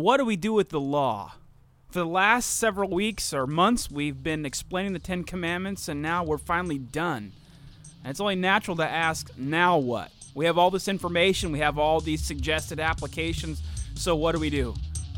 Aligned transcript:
what 0.00 0.16
do 0.16 0.24
we 0.24 0.36
do 0.36 0.52
with 0.52 0.70
the 0.70 0.80
law? 0.80 1.32
For 1.90 1.98
the 1.98 2.06
last 2.06 2.56
several 2.56 2.88
weeks 2.88 3.34
or 3.34 3.46
months, 3.46 3.90
we've 3.90 4.22
been 4.22 4.46
explaining 4.46 4.92
the 4.92 4.98
Ten 4.98 5.24
Commandments, 5.24 5.88
and 5.88 6.00
now 6.00 6.22
we're 6.22 6.38
finally 6.38 6.78
done. 6.78 7.32
And 8.02 8.10
it's 8.10 8.20
only 8.20 8.36
natural 8.36 8.76
to 8.76 8.88
ask, 8.88 9.30
now 9.36 9.78
what? 9.78 10.10
We 10.34 10.46
have 10.46 10.56
all 10.56 10.70
this 10.70 10.86
information, 10.86 11.50
we 11.50 11.58
have 11.58 11.78
all 11.78 12.00
these 12.00 12.22
suggested 12.22 12.78
applications, 12.78 13.60
so 13.94 14.14
what 14.14 14.32
do 14.32 14.40
we 14.40 14.50
do? 14.50 14.74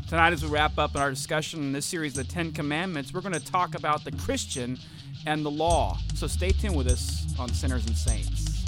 Tonight, 0.09 0.33
as 0.33 0.43
we 0.43 0.49
wrap 0.49 0.77
up 0.77 0.95
our 0.95 1.09
discussion 1.11 1.61
in 1.61 1.71
this 1.71 1.85
series, 1.85 2.13
The 2.13 2.23
Ten 2.23 2.51
Commandments, 2.51 3.13
we're 3.13 3.21
going 3.21 3.33
to 3.33 3.39
talk 3.39 3.75
about 3.75 4.03
the 4.03 4.11
Christian 4.11 4.77
and 5.25 5.45
the 5.45 5.51
law. 5.51 5.97
So 6.15 6.27
stay 6.27 6.49
tuned 6.49 6.75
with 6.75 6.87
us 6.87 7.25
on 7.39 7.49
Sinners 7.49 7.85
and 7.85 7.95
Saints. 7.95 8.65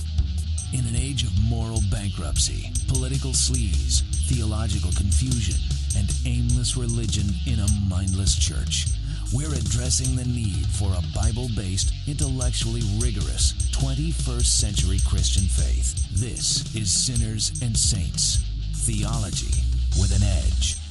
In 0.74 0.86
an 0.86 0.96
age 0.96 1.24
of 1.24 1.32
moral 1.44 1.82
bankruptcy, 1.92 2.72
political 2.88 3.32
sleaze, 3.32 4.02
theological 4.28 4.92
confusion, 4.92 5.56
and 5.98 6.12
aimless 6.26 6.78
religion 6.78 7.26
in 7.46 7.60
a 7.60 7.68
mindless 7.90 8.36
church, 8.36 8.86
we're 9.34 9.54
addressing 9.54 10.16
the 10.16 10.26
need 10.26 10.66
for 10.68 10.90
a 10.90 11.04
Bible 11.14 11.50
based, 11.56 11.94
intellectually 12.08 12.82
rigorous 13.00 13.54
21st 13.72 14.46
century 14.46 15.00
Christian 15.08 15.44
faith. 15.44 16.08
This 16.12 16.76
is 16.76 16.92
Sinners 16.92 17.52
and 17.62 17.76
Saints 17.76 18.44
Theology 18.74 19.62
with 20.00 20.16
an 20.16 20.24
Edge. 20.24 20.85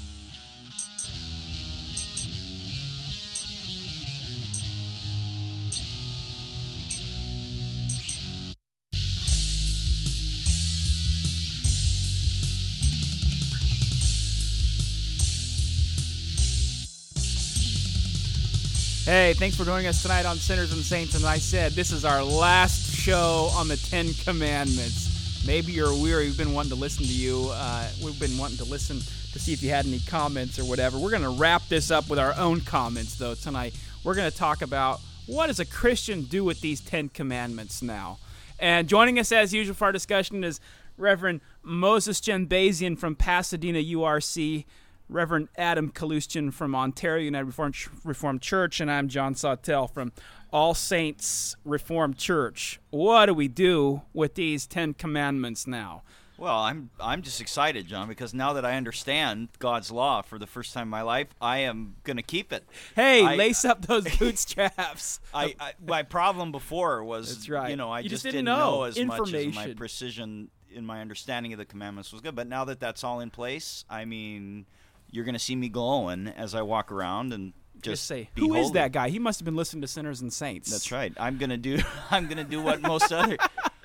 Hey, 19.15 19.33
thanks 19.33 19.55
for 19.55 19.65
joining 19.65 19.87
us 19.87 20.03
tonight 20.03 20.27
on 20.27 20.39
Sinners 20.39 20.73
and 20.73 20.83
Saints. 20.83 21.15
And 21.15 21.25
I 21.25 21.39
said 21.39 21.71
this 21.71 21.93
is 21.93 22.05
our 22.05 22.25
last 22.25 22.93
show 22.93 23.49
on 23.55 23.69
the 23.69 23.77
Ten 23.77 24.13
Commandments. 24.13 25.47
Maybe 25.47 25.71
you're 25.71 25.95
weary. 25.95 26.25
We've 26.25 26.37
been 26.37 26.53
wanting 26.53 26.71
to 26.71 26.77
listen 26.77 27.05
to 27.05 27.13
you. 27.13 27.49
Uh, 27.53 27.89
we've 28.03 28.19
been 28.19 28.37
wanting 28.37 28.57
to 28.57 28.65
listen 28.65 28.99
to 28.99 29.39
see 29.39 29.53
if 29.53 29.63
you 29.63 29.71
had 29.71 29.87
any 29.87 30.01
comments 30.01 30.59
or 30.59 30.65
whatever. 30.65 30.99
We're 30.99 31.13
going 31.13 31.23
to 31.23 31.29
wrap 31.29 31.63
this 31.69 31.93
up 31.93 32.11
with 32.11 32.19
our 32.19 32.35
own 32.37 32.63
comments, 32.63 33.15
though, 33.15 33.37
tonight. 33.37 33.79
We're 34.03 34.17
going 34.17 34.29
to 34.29 34.37
talk 34.37 34.63
about 34.63 35.01
what 35.27 35.47
does 35.47 35.61
a 35.61 35.65
Christian 35.65 36.23
do 36.23 36.43
with 36.43 36.61
these 36.61 36.81
Ten 36.81 37.09
Commandments 37.09 37.83
now. 37.83 38.19
And 38.59 38.89
joining 38.89 39.21
us 39.21 39.31
as 39.31 39.55
usual 39.55 39.77
for 39.77 39.85
our 39.85 39.93
discussion 39.93 40.43
is 40.43 40.59
Reverend 40.99 41.41
Moses 41.63 42.21
Jenbazian 42.21 42.99
from 42.99 43.15
Pasadena 43.15 43.79
URC. 43.79 44.65
Reverend 45.09 45.49
Adam 45.57 45.91
Kaloostian 45.91 46.53
from 46.53 46.75
Ontario 46.75 47.25
United 47.25 47.45
Reformed, 47.45 47.77
Reformed 48.05 48.41
Church, 48.43 48.81
and 48.81 48.91
I'm 48.91 49.09
John 49.09 49.35
Sawtell 49.35 49.87
from 49.87 50.13
All 50.51 50.75
Saints 50.75 51.57
Reformed 51.65 52.17
Church. 52.17 52.81
What 52.91 53.27
do 53.27 53.35
we 53.35 53.49
do 53.49 54.03
with 54.13 54.35
these 54.35 54.67
Ten 54.67 54.95
Commandments 54.95 55.67
now? 55.67 56.03
Well, 56.37 56.59
I'm 56.59 56.91
I'm 56.99 57.23
just 57.23 57.41
excited, 57.41 57.87
John, 57.87 58.09
because 58.09 58.35
now 58.35 58.55
that 58.55 58.65
I 58.65 58.77
understand 58.77 59.51
God's 59.61 59.93
law 59.93 60.21
for 60.23 60.37
the 60.39 60.49
first 60.49 60.73
time 60.75 60.85
in 60.85 60.89
my 60.89 61.03
life, 61.03 61.29
I 61.41 61.59
am 61.59 61.95
going 62.03 62.17
to 62.17 62.25
keep 62.25 62.53
it. 62.53 62.65
Hey, 62.97 63.25
I, 63.25 63.37
lace 63.37 63.65
up 63.65 63.83
those 63.87 64.05
bootstraps. 64.17 65.21
I, 65.35 65.55
I, 65.61 65.73
my 65.87 66.03
problem 66.03 66.51
before 66.51 67.05
was, 67.05 67.33
That's 67.33 67.49
right. 67.49 67.71
you 67.71 67.77
know, 67.77 67.91
I 67.91 68.01
You 68.01 68.09
just, 68.09 68.25
just 68.25 68.33
didn't 68.33 68.47
didn't 68.47 68.59
know. 68.59 68.71
know 68.79 68.83
as 68.85 68.99
much 69.05 69.33
as 69.33 69.55
my 69.55 69.75
precision 69.75 70.51
in 70.73 70.85
my 70.85 71.01
understanding 71.01 71.53
of 71.53 71.59
the 71.59 71.65
commandments 71.65 72.11
was 72.11 72.21
good. 72.21 72.35
But 72.35 72.49
now 72.49 72.65
that 72.65 72.81
that's 72.81 73.05
all 73.05 73.21
in 73.21 73.31
place, 73.31 73.85
I 73.89 74.05
mean, 74.05 74.67
you're 75.15 75.25
going 75.25 75.35
to 75.35 75.39
see 75.39 75.55
me 75.55 75.69
glowing 75.69 76.27
as 76.27 76.55
I 76.55 76.63
walk 76.63 76.91
around 76.91 77.33
and 77.33 77.53
just, 77.75 77.85
Just 77.85 78.07
say, 78.07 78.31
who 78.37 78.55
is 78.55 78.73
that 78.73 78.93
guy? 78.93 79.11
He 79.11 79.19
must 79.19 79.39
have 79.41 79.45
been 79.45 79.57
listening 79.57 79.83
to 79.83 79.89
Sinners 79.89 80.21
and 80.21 80.33
Saints. 80.33 80.71
That's 80.71 80.91
right. 80.91 81.13
I'm 81.19 81.37
gonna 81.37 81.59
do. 81.59 81.79
I'm 82.11 82.29
gonna 82.29 82.45
do 82.45 82.63
what 82.63 82.81
most 82.81 83.13
other. 83.13 83.37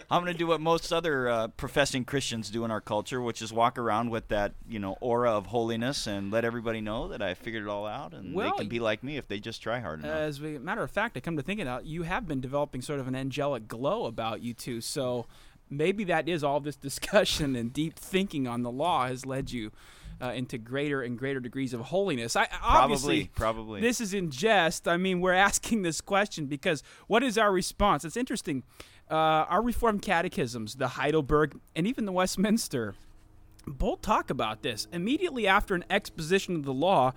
I'm 0.10 0.22
gonna 0.22 0.34
do 0.34 0.48
what 0.48 0.62
most 0.62 0.94
other 0.94 1.28
uh, 1.28 1.48
professing 1.50 2.06
Christians 2.06 2.50
do 2.50 2.64
in 2.64 2.72
our 2.72 2.80
culture, 2.80 3.22
which 3.22 3.42
is 3.42 3.52
walk 3.52 3.78
around 3.78 4.10
with 4.10 4.30
that 4.30 4.54
you 4.70 4.80
know 4.80 4.96
aura 5.02 5.32
of 5.32 5.48
holiness 5.48 6.08
and 6.08 6.32
let 6.32 6.46
everybody 6.46 6.80
know 6.80 7.10
that 7.10 7.22
I 7.22 7.34
figured 7.34 7.64
it 7.64 7.68
all 7.68 7.86
out, 7.86 8.14
and 8.14 8.34
Well, 8.34 8.52
they 8.52 8.58
can 8.64 8.70
be 8.70 8.80
like 8.80 9.04
me 9.04 9.18
if 9.18 9.28
they 9.28 9.40
just 9.40 9.62
try 9.62 9.80
hard 9.82 10.00
enough. 10.00 10.16
As 10.16 10.40
a 10.40 10.60
matter 10.60 10.84
of 10.84 10.92
fact, 10.92 11.18
I 11.18 11.20
come 11.20 11.36
to 11.36 11.44
think 11.44 11.60
it, 11.60 11.68
you 11.84 12.04
have 12.04 12.26
been 12.26 12.40
developing 12.40 12.82
sort 12.82 13.02
of 13.02 13.08
an 13.08 13.16
angelic 13.16 13.68
glow 13.68 14.06
about 14.06 14.42
you 14.42 14.54
too. 14.54 14.80
So 14.80 15.26
maybe 15.70 16.06
that 16.06 16.30
is 16.30 16.42
all 16.42 16.62
this 16.62 16.76
discussion 16.90 17.56
and 17.58 17.74
deep 17.74 18.00
thinking 18.00 18.48
on 18.48 18.64
the 18.64 18.72
law 18.72 19.08
has 19.08 19.26
led 19.26 19.52
you 19.52 19.72
uh, 20.22 20.32
into 20.32 20.58
greater 20.58 21.02
and 21.02 21.18
greater 21.18 21.40
degrees 21.40 21.74
of 21.74 21.82
holiness. 21.82 22.36
I 22.36 22.48
obviously 22.62 23.32
probably. 23.36 23.82
this 23.82 24.02
is 24.02 24.14
in 24.14 24.32
jest. 24.32 24.88
I 24.88 24.98
mean, 24.98 25.22
we're 25.22 25.34
asking 25.50 25.82
this 25.82 26.02
question 26.02 26.46
because 26.46 26.84
what 27.08 27.24
is 27.24 27.38
our 27.38 27.52
response? 27.52 28.06
It's 28.06 28.18
interesting. 28.18 28.64
Uh, 29.10 29.16
our 29.50 29.62
Reformed 29.62 30.04
catechisms, 30.04 30.76
the 30.76 30.90
Heidelberg 30.90 31.60
and 31.76 31.88
even 31.88 32.06
the 32.06 32.12
Westminster, 32.12 32.96
both 33.66 34.02
talk 34.02 34.30
about 34.30 34.62
this. 34.62 34.88
Immediately 34.92 35.48
after 35.48 35.74
an 35.76 35.84
exposition 35.90 36.56
of 36.56 36.64
the 36.64 36.74
law, 36.74 37.14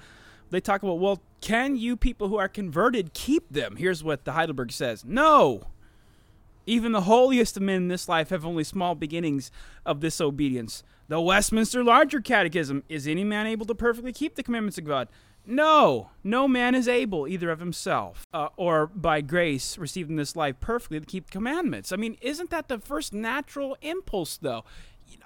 they 0.50 0.60
talk 0.60 0.82
about, 0.82 1.00
well, 1.00 1.22
can 1.40 1.76
you 1.76 1.96
people 1.96 2.28
who 2.28 2.36
are 2.36 2.48
converted 2.48 3.14
keep 3.14 3.50
them? 3.50 3.76
Here's 3.76 4.04
what 4.04 4.24
the 4.24 4.32
Heidelberg 4.32 4.72
says 4.72 5.04
No. 5.04 5.68
Even 6.64 6.92
the 6.92 7.02
holiest 7.02 7.56
of 7.56 7.62
men 7.64 7.76
in 7.76 7.88
this 7.88 8.08
life 8.08 8.28
have 8.28 8.46
only 8.46 8.62
small 8.62 8.94
beginnings 8.94 9.50
of 9.84 10.00
this 10.00 10.20
obedience. 10.20 10.84
The 11.12 11.20
Westminster 11.20 11.84
Larger 11.84 12.22
Catechism 12.22 12.84
is 12.88 13.06
any 13.06 13.22
man 13.22 13.46
able 13.46 13.66
to 13.66 13.74
perfectly 13.74 14.14
keep 14.14 14.34
the 14.34 14.42
commandments 14.42 14.78
of 14.78 14.86
God? 14.86 15.08
No, 15.44 16.08
no 16.24 16.48
man 16.48 16.74
is 16.74 16.88
able, 16.88 17.28
either 17.28 17.50
of 17.50 17.60
himself 17.60 18.26
uh, 18.32 18.48
or 18.56 18.86
by 18.86 19.20
grace 19.20 19.76
received 19.76 20.08
in 20.08 20.16
this 20.16 20.36
life, 20.36 20.58
perfectly 20.58 20.98
to 20.98 21.04
keep 21.04 21.26
the 21.26 21.32
commandments. 21.32 21.92
I 21.92 21.96
mean, 21.96 22.16
isn't 22.22 22.48
that 22.48 22.68
the 22.68 22.78
first 22.78 23.12
natural 23.12 23.76
impulse, 23.82 24.38
though? 24.38 24.64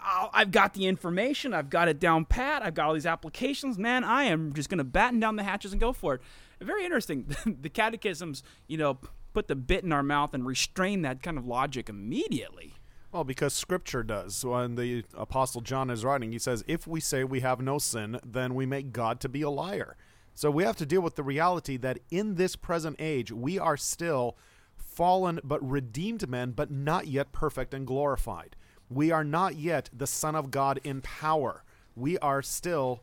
I've 0.02 0.50
got 0.50 0.74
the 0.74 0.86
information, 0.86 1.54
I've 1.54 1.70
got 1.70 1.86
it 1.86 2.00
down 2.00 2.24
pat, 2.24 2.62
I've 2.64 2.74
got 2.74 2.88
all 2.88 2.94
these 2.94 3.06
applications. 3.06 3.78
Man, 3.78 4.02
I 4.02 4.24
am 4.24 4.54
just 4.54 4.68
going 4.68 4.78
to 4.78 4.84
batten 4.84 5.20
down 5.20 5.36
the 5.36 5.44
hatches 5.44 5.70
and 5.70 5.80
go 5.80 5.92
for 5.92 6.14
it. 6.14 6.20
Very 6.60 6.84
interesting. 6.84 7.28
the 7.46 7.68
catechisms, 7.68 8.42
you 8.66 8.76
know, 8.76 8.98
put 9.34 9.46
the 9.46 9.54
bit 9.54 9.84
in 9.84 9.92
our 9.92 10.02
mouth 10.02 10.34
and 10.34 10.44
restrain 10.48 11.02
that 11.02 11.22
kind 11.22 11.38
of 11.38 11.46
logic 11.46 11.88
immediately. 11.88 12.74
Well, 13.16 13.24
because 13.24 13.54
Scripture 13.54 14.02
does. 14.02 14.44
When 14.44 14.74
the 14.74 15.02
Apostle 15.14 15.62
John 15.62 15.88
is 15.88 16.04
writing, 16.04 16.32
he 16.32 16.38
says, 16.38 16.62
If 16.68 16.86
we 16.86 17.00
say 17.00 17.24
we 17.24 17.40
have 17.40 17.62
no 17.62 17.78
sin, 17.78 18.20
then 18.22 18.54
we 18.54 18.66
make 18.66 18.92
God 18.92 19.20
to 19.20 19.28
be 19.30 19.40
a 19.40 19.48
liar. 19.48 19.96
So 20.34 20.50
we 20.50 20.64
have 20.64 20.76
to 20.76 20.84
deal 20.84 21.00
with 21.00 21.14
the 21.14 21.22
reality 21.22 21.78
that 21.78 21.98
in 22.10 22.34
this 22.34 22.56
present 22.56 22.96
age, 22.98 23.32
we 23.32 23.58
are 23.58 23.78
still 23.78 24.36
fallen 24.76 25.40
but 25.42 25.66
redeemed 25.66 26.28
men, 26.28 26.50
but 26.50 26.70
not 26.70 27.06
yet 27.06 27.32
perfect 27.32 27.72
and 27.72 27.86
glorified. 27.86 28.54
We 28.90 29.10
are 29.10 29.24
not 29.24 29.56
yet 29.56 29.88
the 29.94 30.06
Son 30.06 30.34
of 30.34 30.50
God 30.50 30.78
in 30.84 31.00
power. 31.00 31.64
We 31.94 32.18
are 32.18 32.42
still 32.42 33.00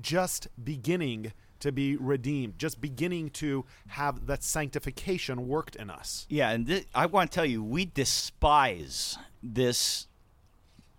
just 0.00 0.48
beginning 0.64 1.32
to 1.60 1.70
be 1.70 1.96
redeemed, 1.96 2.58
just 2.58 2.80
beginning 2.80 3.30
to 3.30 3.64
have 3.86 4.26
that 4.26 4.42
sanctification 4.42 5.46
worked 5.46 5.76
in 5.76 5.90
us. 5.90 6.26
Yeah, 6.28 6.50
and 6.50 6.66
thi- 6.66 6.86
I 6.92 7.06
want 7.06 7.30
to 7.30 7.34
tell 7.34 7.46
you, 7.46 7.62
we 7.62 7.84
despise 7.84 9.16
this 9.44 10.06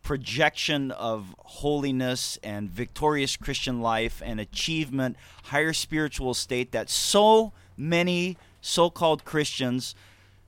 projection 0.04 0.92
of 0.92 1.34
holiness 1.40 2.38
and 2.44 2.70
victorious 2.70 3.36
Christian 3.36 3.82
life 3.82 4.22
and 4.24 4.40
achievement, 4.40 5.18
higher 5.46 5.74
spiritual 5.74 6.36
state 6.36 6.72
that 6.72 6.90
so 6.90 7.54
many 7.76 8.38
so 8.62 8.90
called 8.90 9.26
Christians 9.26 9.96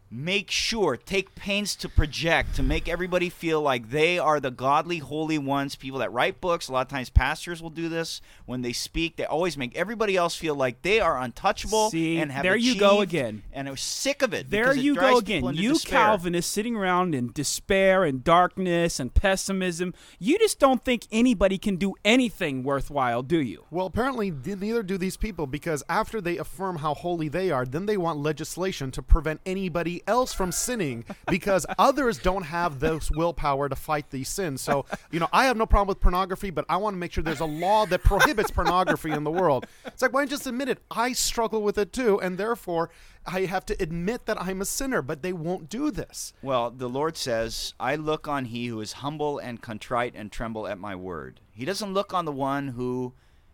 make 0.10 0.50
sure, 0.50 0.96
take 0.96 1.36
pains 1.36 1.76
to 1.76 1.90
project, 1.90 2.56
to 2.56 2.64
make 2.64 2.88
everybody 2.88 3.30
feel 3.30 3.62
like 3.62 3.90
they 3.90 4.18
are 4.18 4.40
the 4.40 4.52
godly, 4.52 5.00
holy 5.00 5.38
ones. 5.38 5.76
People 5.76 6.00
that 6.00 6.12
write 6.12 6.40
books, 6.40 6.68
a 6.68 6.72
lot 6.72 6.82
of 6.82 6.88
times 6.88 7.10
pastors 7.10 7.62
will 7.62 7.70
do 7.70 7.90
this 7.90 8.22
when 8.46 8.62
they 8.62 8.74
speak. 8.74 9.18
They 9.18 9.26
always 9.26 9.58
make 9.58 9.76
everybody 9.76 10.16
else 10.16 10.36
feel 10.36 10.56
like 10.56 10.82
they 10.82 11.00
are 11.00 11.20
untouchable 11.20 11.90
See, 11.90 12.18
and 12.18 12.32
have 12.32 12.44
there 12.44 12.56
you 12.56 12.80
go 12.80 13.02
again. 13.02 13.44
And 13.52 13.68
I 13.68 13.72
was 13.72 13.82
sick 13.82 14.22
of 14.22 14.34
it. 14.34 14.50
There 14.50 14.66
because 14.66 14.78
it 14.78 14.84
you 14.84 14.96
go 14.96 15.18
again. 15.18 15.44
You 15.56 15.74
despair. 15.74 16.00
Calvinists 16.00 16.52
sitting 16.52 16.76
around 16.76 17.14
in 17.14 17.32
despair 17.34 18.04
and 18.04 18.24
darkness 18.24 19.00
and 19.00 19.14
pessimism. 19.14 19.94
You 20.20 20.38
just 20.40 20.60
don't 20.60 20.84
think 20.84 21.08
anybody 21.12 21.58
can 21.58 21.76
do 21.76 21.96
anything 22.06 22.64
worthwhile, 22.64 23.24
do 23.24 23.40
you? 23.40 23.66
Well, 23.72 23.86
apparently, 23.88 24.32
neither 24.32 24.84
do 24.84 24.98
these 24.98 25.18
people 25.18 25.48
because 25.48 25.84
after 25.90 26.22
they 26.22 26.38
affirm 26.38 26.78
how 26.78 26.94
holy 26.94 27.28
they 27.28 27.52
are, 27.52 27.66
then 27.66 27.86
they 27.86 27.98
want 27.98 28.20
legislation 28.20 28.92
to 28.92 29.02
prevent 29.02 29.42
anybody 29.46 29.97
else 30.06 30.34
from 30.34 30.52
sinning 30.52 31.06
because 31.30 31.66
others 31.80 32.20
don't 32.20 32.44
have 32.44 32.80
this 32.80 33.10
willpower 33.12 33.70
to 33.70 33.76
fight 33.76 34.10
these 34.10 34.30
sins. 34.30 34.62
So, 34.62 34.86
you 35.12 35.20
know, 35.20 35.28
I 35.32 35.46
have 35.46 35.58
no 35.58 35.66
problem 35.66 35.88
with 35.88 36.00
pornography, 36.00 36.50
but 36.50 36.66
I 36.70 36.78
want 36.78 36.94
to 36.94 36.98
make 36.98 37.14
sure 37.14 37.24
there's 37.24 37.40
a 37.40 37.46
law 37.46 37.86
that 37.88 38.04
prohibits 38.04 38.52
pornography 38.52 39.12
in 39.12 39.24
the 39.24 39.32
world. 39.32 39.66
It's 39.86 40.02
like, 40.02 40.14
why 40.14 40.22
don't 40.22 40.28
you 40.28 40.38
just 40.38 40.48
admit 40.48 40.70
it? 40.70 40.80
I 40.92 41.14
struggle 41.14 41.62
with 41.62 41.78
it 41.78 41.94
too, 41.94 42.20
and 42.22 42.38
therefore 42.38 42.90
I 43.26 43.42
have 43.42 43.66
to 43.68 43.82
admit 43.82 44.26
that 44.26 44.42
I'm 44.42 44.62
a 44.62 44.66
sinner, 44.66 45.02
but 45.02 45.22
they 45.22 45.34
won't 45.34 45.70
do 45.70 45.92
this. 45.92 46.34
Well, 46.42 46.72
the 46.72 46.90
Lord 46.90 47.18
says, 47.18 47.74
I 47.80 47.96
look 47.96 48.28
on 48.28 48.46
he 48.46 48.68
who 48.68 48.80
is 48.80 48.94
humble 48.94 49.38
and 49.38 49.62
contrite 49.62 50.14
and 50.16 50.32
tremble 50.32 50.68
at 50.68 50.80
my 50.80 50.96
word. 50.96 51.42
He 51.52 51.66
doesn't 51.66 51.94
look 51.94 52.14
on 52.14 52.26
the 52.26 52.32
one 52.32 52.70
who 52.70 53.14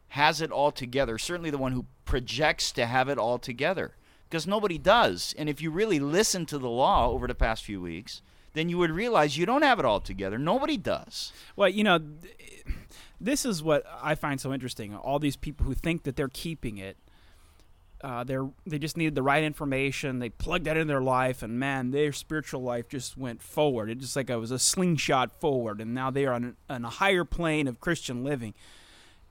has 0.09 0.41
it 0.41 0.51
all 0.51 0.71
together, 0.71 1.17
certainly 1.17 1.49
the 1.49 1.57
one 1.57 1.71
who 1.71 1.87
projects 2.05 2.71
to 2.73 2.85
have 2.85 3.09
it 3.09 3.17
all 3.17 3.39
together, 3.39 3.95
because 4.33 4.47
nobody 4.47 4.79
does. 4.79 5.35
And 5.37 5.47
if 5.47 5.61
you 5.61 5.69
really 5.69 5.99
listen 5.99 6.47
to 6.47 6.57
the 6.57 6.67
law 6.67 7.07
over 7.11 7.27
the 7.27 7.35
past 7.35 7.63
few 7.63 7.79
weeks, 7.79 8.23
then 8.53 8.67
you 8.67 8.79
would 8.79 8.89
realize 8.89 9.37
you 9.37 9.45
don't 9.45 9.61
have 9.61 9.77
it 9.77 9.85
all 9.85 9.99
together. 9.99 10.39
Nobody 10.39 10.75
does. 10.75 11.31
Well, 11.55 11.69
you 11.69 11.83
know, 11.83 11.99
this 13.21 13.45
is 13.45 13.61
what 13.61 13.83
I 14.01 14.15
find 14.15 14.41
so 14.41 14.51
interesting. 14.51 14.95
All 14.95 15.19
these 15.19 15.35
people 15.35 15.67
who 15.67 15.75
think 15.75 16.01
that 16.05 16.15
they're 16.15 16.29
keeping 16.29 16.79
it, 16.79 16.97
uh, 18.01 18.23
they're 18.23 18.49
they 18.65 18.79
just 18.79 18.97
needed 18.97 19.13
the 19.13 19.21
right 19.21 19.43
information. 19.43 20.17
They 20.17 20.29
plugged 20.29 20.65
that 20.65 20.77
into 20.77 20.91
their 20.91 20.99
life, 20.99 21.43
and 21.43 21.59
man, 21.59 21.91
their 21.91 22.11
spiritual 22.11 22.63
life 22.63 22.89
just 22.89 23.15
went 23.15 23.39
forward. 23.39 23.87
It 23.87 23.99
just 23.99 24.15
like 24.15 24.31
it 24.31 24.37
was 24.37 24.49
a 24.49 24.57
slingshot 24.57 25.39
forward, 25.39 25.79
and 25.79 25.93
now 25.93 26.09
they 26.09 26.25
are 26.25 26.33
on, 26.33 26.55
on 26.67 26.85
a 26.85 26.89
higher 26.89 27.23
plane 27.23 27.67
of 27.67 27.79
Christian 27.79 28.23
living. 28.23 28.55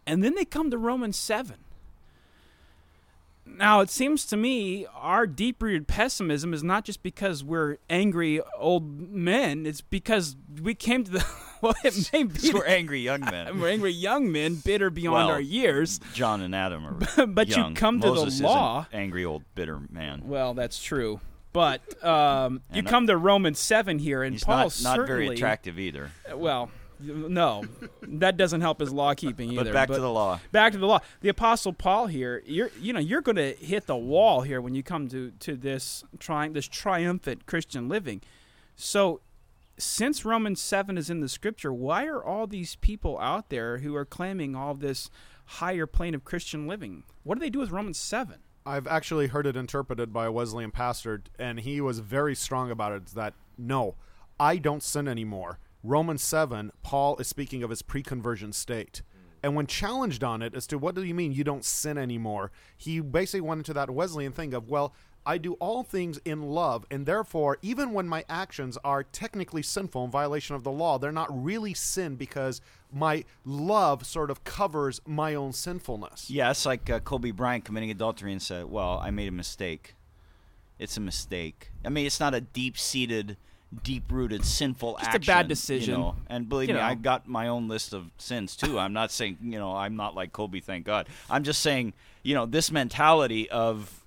And 0.06 0.22
then 0.22 0.36
they 0.36 0.44
come 0.44 0.70
to 0.70 0.78
Romans 0.78 1.16
seven. 1.16 1.56
Now, 3.44 3.80
it 3.80 3.90
seems 3.90 4.24
to 4.26 4.36
me 4.36 4.86
our 4.94 5.26
deep 5.26 5.62
rooted 5.62 5.86
pessimism 5.88 6.54
is 6.54 6.62
not 6.62 6.84
just 6.84 7.02
because 7.02 7.42
we're 7.44 7.78
angry 7.90 8.40
old 8.58 9.12
men, 9.12 9.66
it's 9.66 9.80
because 9.80 10.36
we 10.62 10.74
came 10.74 11.04
to 11.04 11.10
the. 11.10 11.26
Well, 11.62 11.74
it 11.84 12.10
may 12.12 12.24
be. 12.24 12.50
we're 12.52 12.64
angry 12.66 12.98
young 12.98 13.20
men. 13.20 13.60
we're 13.60 13.68
angry 13.68 13.92
young 13.92 14.32
men, 14.32 14.56
bitter 14.56 14.90
beyond 14.90 15.14
Well, 15.14 15.30
our 15.30 15.40
years. 15.40 16.00
John 16.12 16.40
and 16.40 16.56
Adam 16.56 16.84
are 16.84 17.26
But 17.28 17.56
you 17.56 17.72
come 17.76 18.00
to 18.00 18.08
the 18.08 18.14
Moses 18.14 18.40
an 18.40 18.46
law- 18.46 18.86
angry 18.92 19.24
old 19.24 19.44
bitter 19.54 19.78
man. 19.88 20.22
Well, 20.24 20.54
that's 20.54 20.82
true. 20.82 21.20
But 21.52 22.02
um, 22.04 22.62
you 22.72 22.82
uh, 22.82 22.90
come 22.90 23.06
to 23.06 23.16
Romans 23.16 23.60
7 23.60 24.00
here, 24.00 24.24
and 24.24 24.34
He's 24.34 24.42
Paul 24.42 24.56
not, 24.56 24.80
not 24.82 24.96
certainly. 24.96 25.06
very 25.06 25.28
attractive 25.36 25.78
either. 25.78 26.10
Well, 26.34 26.68
no. 27.02 27.64
that 28.02 28.36
doesn't 28.36 28.60
help 28.60 28.80
his 28.80 28.92
law 28.92 29.14
keeping 29.14 29.52
either. 29.52 29.64
But 29.64 29.72
back 29.72 29.88
to 29.88 30.00
the 30.00 30.10
law. 30.10 30.40
back 30.50 30.72
to 30.72 30.78
the 30.78 30.86
law. 30.86 31.00
The 31.20 31.28
apostle 31.28 31.72
Paul 31.72 32.06
here, 32.06 32.42
you're 32.46 32.70
you 32.80 32.92
know, 32.92 33.00
you're 33.00 33.20
going 33.20 33.36
to 33.36 33.52
hit 33.52 33.86
the 33.86 33.96
wall 33.96 34.42
here 34.42 34.60
when 34.60 34.74
you 34.74 34.82
come 34.82 35.08
to 35.08 35.32
to 35.40 35.56
this 35.56 36.04
trying 36.18 36.52
this 36.52 36.68
triumphant 36.68 37.46
Christian 37.46 37.88
living. 37.88 38.22
So 38.76 39.20
since 39.78 40.24
Romans 40.24 40.60
7 40.60 40.96
is 40.96 41.10
in 41.10 41.20
the 41.20 41.28
scripture, 41.28 41.72
why 41.72 42.06
are 42.06 42.22
all 42.22 42.46
these 42.46 42.76
people 42.76 43.18
out 43.18 43.48
there 43.48 43.78
who 43.78 43.94
are 43.96 44.04
claiming 44.04 44.54
all 44.54 44.74
this 44.74 45.10
higher 45.44 45.86
plane 45.86 46.14
of 46.14 46.24
Christian 46.24 46.66
living? 46.66 47.04
What 47.22 47.34
do 47.34 47.40
they 47.40 47.50
do 47.50 47.58
with 47.58 47.70
Romans 47.70 47.98
7? 47.98 48.38
I've 48.64 48.86
actually 48.86 49.26
heard 49.28 49.46
it 49.46 49.56
interpreted 49.56 50.12
by 50.12 50.26
a 50.26 50.32
Wesleyan 50.32 50.70
pastor, 50.70 51.22
and 51.38 51.60
he 51.60 51.80
was 51.80 51.98
very 51.98 52.34
strong 52.34 52.70
about 52.70 52.92
it. 52.92 53.06
That 53.06 53.34
no, 53.58 53.96
I 54.38 54.56
don't 54.56 54.82
sin 54.82 55.08
anymore. 55.08 55.58
Romans 55.82 56.22
seven, 56.22 56.72
Paul 56.82 57.16
is 57.18 57.26
speaking 57.26 57.62
of 57.62 57.70
his 57.70 57.82
pre-conversion 57.82 58.52
state, 58.52 59.02
and 59.42 59.56
when 59.56 59.66
challenged 59.66 60.22
on 60.22 60.42
it 60.42 60.54
as 60.54 60.66
to 60.68 60.78
what 60.78 60.94
do 60.94 61.02
you 61.02 61.14
mean 61.14 61.32
you 61.32 61.44
don't 61.44 61.64
sin 61.64 61.98
anymore, 61.98 62.52
he 62.76 63.00
basically 63.00 63.40
went 63.40 63.58
into 63.58 63.74
that 63.74 63.90
Wesleyan 63.90 64.32
thing 64.32 64.54
of 64.54 64.68
well. 64.68 64.94
I 65.24 65.38
do 65.38 65.52
all 65.54 65.84
things 65.84 66.18
in 66.24 66.42
love, 66.42 66.84
and 66.90 67.06
therefore, 67.06 67.56
even 67.62 67.92
when 67.92 68.08
my 68.08 68.24
actions 68.28 68.76
are 68.82 69.04
technically 69.04 69.62
sinful 69.62 70.04
in 70.04 70.10
violation 70.10 70.56
of 70.56 70.64
the 70.64 70.72
law, 70.72 70.98
they're 70.98 71.12
not 71.12 71.28
really 71.30 71.74
sin 71.74 72.16
because 72.16 72.60
my 72.92 73.24
love 73.44 74.04
sort 74.04 74.32
of 74.32 74.42
covers 74.42 75.00
my 75.06 75.36
own 75.36 75.52
sinfulness. 75.52 76.28
Yeah, 76.28 76.50
it's 76.50 76.66
like 76.66 76.90
uh, 76.90 76.98
Kobe 76.98 77.30
Bryant 77.30 77.64
committing 77.64 77.92
adultery 77.92 78.32
and 78.32 78.42
said, 78.42 78.64
"Well, 78.64 78.98
I 79.00 79.12
made 79.12 79.28
a 79.28 79.32
mistake. 79.32 79.94
It's 80.80 80.96
a 80.96 81.00
mistake. 81.00 81.70
I 81.84 81.88
mean, 81.88 82.04
it's 82.04 82.18
not 82.18 82.34
a 82.34 82.40
deep-seated, 82.40 83.36
deep-rooted 83.82 84.44
sinful 84.44 84.96
Just 84.98 85.06
a 85.06 85.14
action. 85.16 85.32
bad 85.32 85.44
you 85.46 85.48
decision. 85.48 85.94
know. 86.00 86.16
And 86.28 86.48
believe 86.48 86.68
You 86.68 86.74
me, 86.74 86.80
know. 86.80 86.86
I 86.86 86.94
got 86.94 87.26
my 87.28 87.48
own 87.48 87.68
list 87.68 87.92
of 87.94 88.10
sins 88.18 88.54
too. 88.56 88.78
I'm 88.78 88.92
not 88.92 89.10
saying 89.10 89.38
you 89.42 89.58
know 89.58 89.74
I'm 89.74 89.96
not 89.96 90.14
like 90.14 90.32
Kobe, 90.32 90.60
thank 90.60 90.84
God. 90.84 91.08
I'm 91.30 91.42
just 91.44 91.60
saying 91.62 91.92
you 92.22 92.34
know 92.34 92.46
this 92.46 92.70
mentality 92.70 93.48
of 93.50 94.04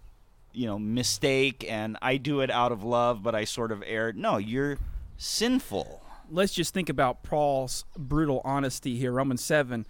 you 0.53 0.67
know 0.67 0.77
mistake 0.79 1.65
and 1.69 1.97
I 2.01 2.17
do 2.17 2.41
it 2.41 2.49
out 2.51 2.71
of 2.71 2.83
love, 2.83 3.23
but 3.23 3.33
I 3.35 3.43
sort 3.45 3.71
of 3.71 3.83
erred. 3.85 4.15
No, 4.17 4.37
you're 4.37 4.77
sinful. 5.17 6.01
let's 6.29 6.53
just 6.53 6.73
think 6.73 6.89
about 6.89 7.23
Paul's 7.23 7.85
brutal 7.97 8.41
honesty 8.43 8.95
here. 8.97 9.11
Romans 9.11 9.43
7. 9.43 9.85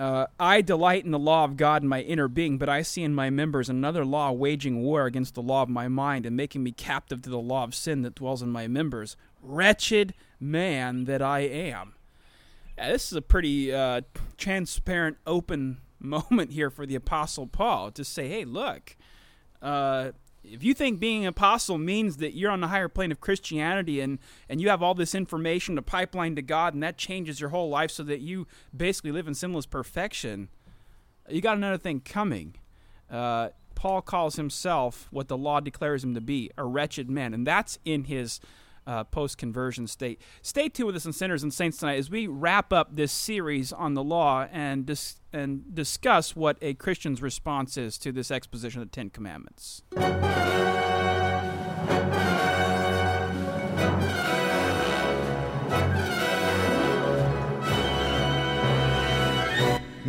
Uh, 0.00 0.26
I 0.40 0.62
delight 0.62 1.04
in 1.04 1.10
the 1.10 1.18
law 1.18 1.44
of 1.44 1.58
God 1.58 1.82
in 1.82 1.88
my 1.88 2.00
inner 2.00 2.26
being, 2.26 2.56
but 2.56 2.70
I 2.70 2.80
see 2.80 3.02
in 3.02 3.14
my 3.14 3.28
members 3.28 3.68
another 3.68 4.02
law 4.02 4.32
waging 4.32 4.80
war 4.80 5.04
against 5.04 5.34
the 5.34 5.42
law 5.42 5.62
of 5.62 5.68
my 5.68 5.88
mind 5.88 6.24
and 6.24 6.34
making 6.34 6.62
me 6.62 6.72
captive 6.72 7.20
to 7.20 7.28
the 7.28 7.38
law 7.38 7.64
of 7.64 7.74
sin 7.74 8.00
that 8.00 8.14
dwells 8.14 8.40
in 8.40 8.48
my 8.48 8.66
members. 8.66 9.14
Wretched 9.42 10.14
man 10.40 11.04
that 11.04 11.20
I 11.20 11.40
am. 11.40 11.92
Yeah, 12.78 12.92
this 12.92 13.12
is 13.12 13.16
a 13.18 13.20
pretty 13.20 13.74
uh, 13.74 14.00
transparent, 14.38 15.18
open 15.26 15.82
moment 16.00 16.52
here 16.52 16.70
for 16.70 16.86
the 16.86 16.94
Apostle 16.94 17.46
Paul 17.46 17.90
to 17.90 18.02
say, 18.02 18.26
hey, 18.26 18.46
look, 18.46 18.96
uh, 19.60 20.12
if 20.42 20.64
you 20.64 20.74
think 20.74 20.98
being 20.98 21.22
an 21.22 21.28
apostle 21.28 21.78
means 21.78 22.16
that 22.18 22.34
you're 22.34 22.50
on 22.50 22.60
the 22.60 22.68
higher 22.68 22.88
plane 22.88 23.12
of 23.12 23.20
Christianity 23.20 24.00
and, 24.00 24.18
and 24.48 24.60
you 24.60 24.68
have 24.68 24.82
all 24.82 24.94
this 24.94 25.14
information 25.14 25.76
to 25.76 25.82
pipeline 25.82 26.34
to 26.36 26.42
God 26.42 26.74
and 26.74 26.82
that 26.82 26.96
changes 26.96 27.40
your 27.40 27.50
whole 27.50 27.68
life 27.68 27.90
so 27.90 28.02
that 28.04 28.20
you 28.20 28.46
basically 28.74 29.12
live 29.12 29.28
in 29.28 29.34
sinless 29.34 29.66
perfection, 29.66 30.48
you 31.28 31.40
got 31.40 31.56
another 31.56 31.78
thing 31.78 32.00
coming. 32.00 32.54
Uh, 33.10 33.50
Paul 33.74 34.02
calls 34.02 34.36
himself 34.36 35.08
what 35.10 35.28
the 35.28 35.36
law 35.36 35.60
declares 35.60 36.04
him 36.04 36.14
to 36.14 36.20
be 36.20 36.50
a 36.58 36.64
wretched 36.64 37.10
man, 37.10 37.32
and 37.32 37.46
that's 37.46 37.78
in 37.84 38.04
his 38.04 38.40
uh, 38.86 39.04
post 39.04 39.38
conversion 39.38 39.86
state. 39.86 40.20
Stay 40.42 40.68
tuned 40.68 40.88
with 40.88 40.96
us 40.96 41.06
in 41.06 41.12
Sinners 41.12 41.42
and 41.42 41.52
Saints 41.52 41.78
tonight 41.78 41.98
as 41.98 42.10
we 42.10 42.26
wrap 42.26 42.72
up 42.72 42.96
this 42.96 43.12
series 43.12 43.72
on 43.72 43.94
the 43.94 44.02
law 44.02 44.46
and, 44.50 44.86
dis- 44.86 45.20
and 45.32 45.74
discuss 45.74 46.34
what 46.34 46.56
a 46.62 46.74
Christian's 46.74 47.22
response 47.22 47.76
is 47.76 47.98
to 47.98 48.12
this 48.12 48.30
exposition 48.30 48.80
of 48.82 48.88
the 48.88 48.92
Ten 48.92 49.10
Commandments. 49.10 49.82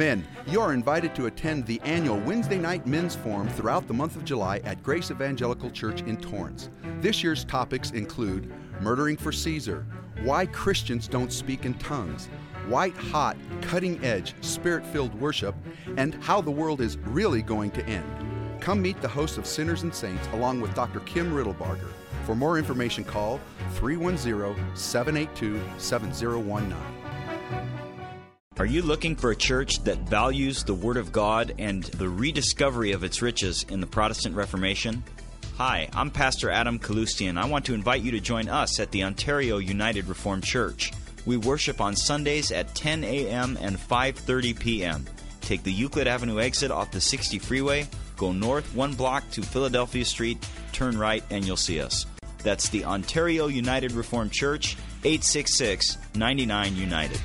Men, 0.01 0.27
you 0.47 0.59
are 0.59 0.73
invited 0.73 1.13
to 1.13 1.27
attend 1.27 1.67
the 1.67 1.79
annual 1.81 2.19
Wednesday 2.21 2.57
night 2.57 2.87
men's 2.87 3.13
forum 3.13 3.47
throughout 3.49 3.87
the 3.87 3.93
month 3.93 4.15
of 4.15 4.25
July 4.25 4.57
at 4.63 4.81
Grace 4.81 5.11
Evangelical 5.11 5.69
Church 5.69 6.01
in 6.01 6.17
Torrance. 6.17 6.71
This 7.01 7.23
year's 7.23 7.45
topics 7.45 7.91
include 7.91 8.51
murdering 8.81 9.15
for 9.15 9.31
Caesar, 9.31 9.85
why 10.23 10.47
Christians 10.47 11.07
don't 11.07 11.31
speak 11.31 11.65
in 11.65 11.75
tongues, 11.75 12.29
white 12.67 12.97
hot, 12.97 13.37
cutting 13.61 14.03
edge, 14.03 14.33
spirit 14.41 14.83
filled 14.87 15.13
worship, 15.21 15.53
and 15.97 16.15
how 16.15 16.41
the 16.41 16.49
world 16.49 16.81
is 16.81 16.97
really 16.97 17.43
going 17.43 17.69
to 17.69 17.85
end. 17.85 18.59
Come 18.59 18.81
meet 18.81 18.99
the 19.01 19.07
host 19.07 19.37
of 19.37 19.45
Sinners 19.45 19.83
and 19.83 19.93
Saints 19.93 20.27
along 20.33 20.61
with 20.61 20.73
Dr. 20.73 21.01
Kim 21.01 21.31
Riddlebarger. 21.31 21.91
For 22.25 22.33
more 22.33 22.57
information, 22.57 23.03
call 23.03 23.39
310 23.75 24.75
782 24.75 25.61
7019. 25.77 27.00
Are 28.61 28.65
you 28.67 28.83
looking 28.83 29.15
for 29.15 29.31
a 29.31 29.35
church 29.35 29.83
that 29.85 29.97
values 30.07 30.63
the 30.63 30.75
Word 30.75 30.97
of 30.97 31.11
God 31.11 31.55
and 31.57 31.83
the 31.83 32.07
rediscovery 32.07 32.91
of 32.91 33.03
its 33.03 33.19
riches 33.19 33.65
in 33.67 33.81
the 33.81 33.87
Protestant 33.87 34.35
Reformation? 34.35 35.03
Hi, 35.57 35.89
I'm 35.95 36.11
Pastor 36.11 36.51
Adam 36.51 36.77
Kaloostian. 36.77 37.41
I 37.41 37.47
want 37.47 37.65
to 37.65 37.73
invite 37.73 38.03
you 38.03 38.11
to 38.11 38.19
join 38.19 38.49
us 38.49 38.79
at 38.79 38.91
the 38.91 39.03
Ontario 39.03 39.57
United 39.57 40.07
Reformed 40.07 40.43
Church. 40.43 40.91
We 41.25 41.37
worship 41.37 41.81
on 41.81 41.95
Sundays 41.95 42.51
at 42.51 42.75
10 42.75 43.03
a.m. 43.03 43.57
and 43.59 43.77
5:30 43.77 44.59
p.m. 44.59 45.07
Take 45.41 45.63
the 45.63 45.73
Euclid 45.73 46.05
Avenue 46.05 46.39
exit 46.39 46.69
off 46.69 46.91
the 46.91 47.01
60 47.01 47.39
freeway, 47.39 47.87
go 48.15 48.31
north 48.31 48.75
one 48.75 48.93
block 48.93 49.27
to 49.31 49.41
Philadelphia 49.41 50.05
Street, 50.05 50.37
turn 50.71 50.99
right, 50.99 51.23
and 51.31 51.47
you'll 51.47 51.57
see 51.57 51.81
us. 51.81 52.05
That's 52.43 52.69
the 52.69 52.85
Ontario 52.85 53.47
United 53.47 53.93
Reformed 53.93 54.31
Church, 54.31 54.77
866 55.03 55.97
99 56.13 56.75
United. 56.75 57.19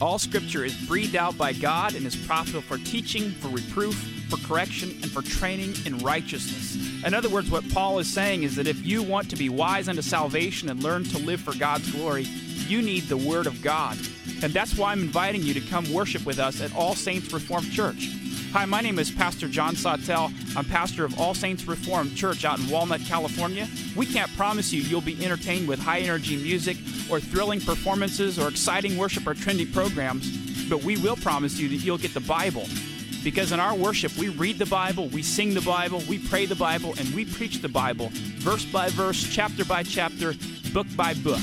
All 0.00 0.18
scripture 0.18 0.64
is 0.64 0.74
breathed 0.86 1.14
out 1.14 1.36
by 1.36 1.52
God 1.52 1.94
and 1.94 2.06
is 2.06 2.16
profitable 2.16 2.62
for 2.62 2.78
teaching, 2.78 3.32
for 3.32 3.48
reproof, 3.48 3.94
for 4.30 4.38
correction, 4.46 4.90
and 5.02 5.10
for 5.10 5.20
training 5.20 5.74
in 5.84 5.98
righteousness. 5.98 7.04
In 7.04 7.12
other 7.12 7.28
words, 7.28 7.50
what 7.50 7.68
Paul 7.70 7.98
is 7.98 8.10
saying 8.10 8.42
is 8.42 8.56
that 8.56 8.66
if 8.66 8.86
you 8.86 9.02
want 9.02 9.28
to 9.28 9.36
be 9.36 9.50
wise 9.50 9.90
unto 9.90 10.00
salvation 10.00 10.70
and 10.70 10.82
learn 10.82 11.04
to 11.04 11.18
live 11.18 11.42
for 11.42 11.54
God's 11.54 11.92
glory, 11.92 12.22
you 12.66 12.80
need 12.80 13.04
the 13.04 13.16
Word 13.16 13.46
of 13.46 13.60
God. 13.60 13.98
And 14.42 14.54
that's 14.54 14.74
why 14.78 14.92
I'm 14.92 15.02
inviting 15.02 15.42
you 15.42 15.52
to 15.52 15.60
come 15.60 15.92
worship 15.92 16.24
with 16.24 16.38
us 16.38 16.62
at 16.62 16.74
All 16.74 16.94
Saints 16.94 17.30
Reformed 17.30 17.70
Church. 17.70 18.08
Hi, 18.52 18.64
my 18.64 18.80
name 18.80 18.98
is 18.98 19.12
Pastor 19.12 19.46
John 19.46 19.76
Sawtell. 19.76 20.32
I'm 20.56 20.64
pastor 20.64 21.04
of 21.04 21.20
All 21.20 21.34
Saints 21.34 21.66
Reformed 21.66 22.16
Church 22.16 22.44
out 22.44 22.58
in 22.58 22.68
Walnut, 22.68 23.00
California. 23.02 23.68
We 23.94 24.06
can't 24.06 24.28
promise 24.36 24.72
you 24.72 24.82
you'll 24.82 25.02
be 25.02 25.24
entertained 25.24 25.68
with 25.68 25.78
high 25.78 26.00
energy 26.00 26.36
music 26.36 26.76
or 27.08 27.20
thrilling 27.20 27.60
performances 27.60 28.40
or 28.40 28.48
exciting 28.48 28.96
worship 28.96 29.24
or 29.28 29.34
trendy 29.34 29.72
programs, 29.72 30.68
but 30.68 30.82
we 30.82 30.96
will 30.96 31.14
promise 31.14 31.60
you 31.60 31.68
that 31.68 31.76
you'll 31.76 31.96
get 31.96 32.12
the 32.12 32.18
Bible. 32.18 32.66
Because 33.22 33.52
in 33.52 33.60
our 33.60 33.76
worship, 33.76 34.16
we 34.16 34.30
read 34.30 34.58
the 34.58 34.66
Bible, 34.66 35.06
we 35.10 35.22
sing 35.22 35.54
the 35.54 35.60
Bible, 35.60 36.02
we 36.08 36.18
pray 36.18 36.44
the 36.44 36.56
Bible, 36.56 36.92
and 36.98 37.14
we 37.14 37.26
preach 37.26 37.62
the 37.62 37.68
Bible, 37.68 38.08
verse 38.12 38.64
by 38.64 38.88
verse, 38.88 39.22
chapter 39.32 39.64
by 39.64 39.84
chapter, 39.84 40.34
book 40.72 40.88
by 40.96 41.14
book. 41.14 41.38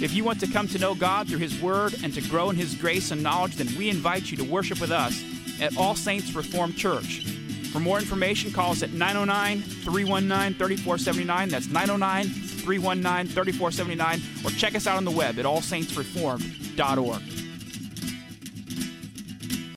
If 0.00 0.14
you 0.14 0.24
want 0.24 0.40
to 0.40 0.46
come 0.46 0.66
to 0.68 0.78
know 0.78 0.94
God 0.94 1.28
through 1.28 1.40
His 1.40 1.60
Word 1.60 1.94
and 2.02 2.14
to 2.14 2.22
grow 2.22 2.48
in 2.48 2.56
His 2.56 2.74
grace 2.74 3.10
and 3.10 3.22
knowledge, 3.22 3.56
then 3.56 3.68
we 3.76 3.90
invite 3.90 4.30
you 4.30 4.38
to 4.38 4.44
worship 4.44 4.80
with 4.80 4.92
us 4.92 5.22
at 5.60 5.76
All 5.76 5.94
Saints 5.94 6.34
Reformed 6.34 6.76
Church. 6.76 7.24
For 7.72 7.80
more 7.80 7.98
information, 7.98 8.50
call 8.50 8.72
us 8.72 8.82
at 8.82 8.92
909 8.92 9.60
319 9.60 10.58
3479. 10.58 11.48
That's 11.50 11.68
909 11.68 12.24
319 12.24 13.32
3479. 13.32 14.22
Or 14.44 14.50
check 14.56 14.74
us 14.74 14.86
out 14.86 14.96
on 14.96 15.04
the 15.04 15.10
web 15.10 15.38
at 15.38 15.44
allsaintsreformed.org. 15.44 17.22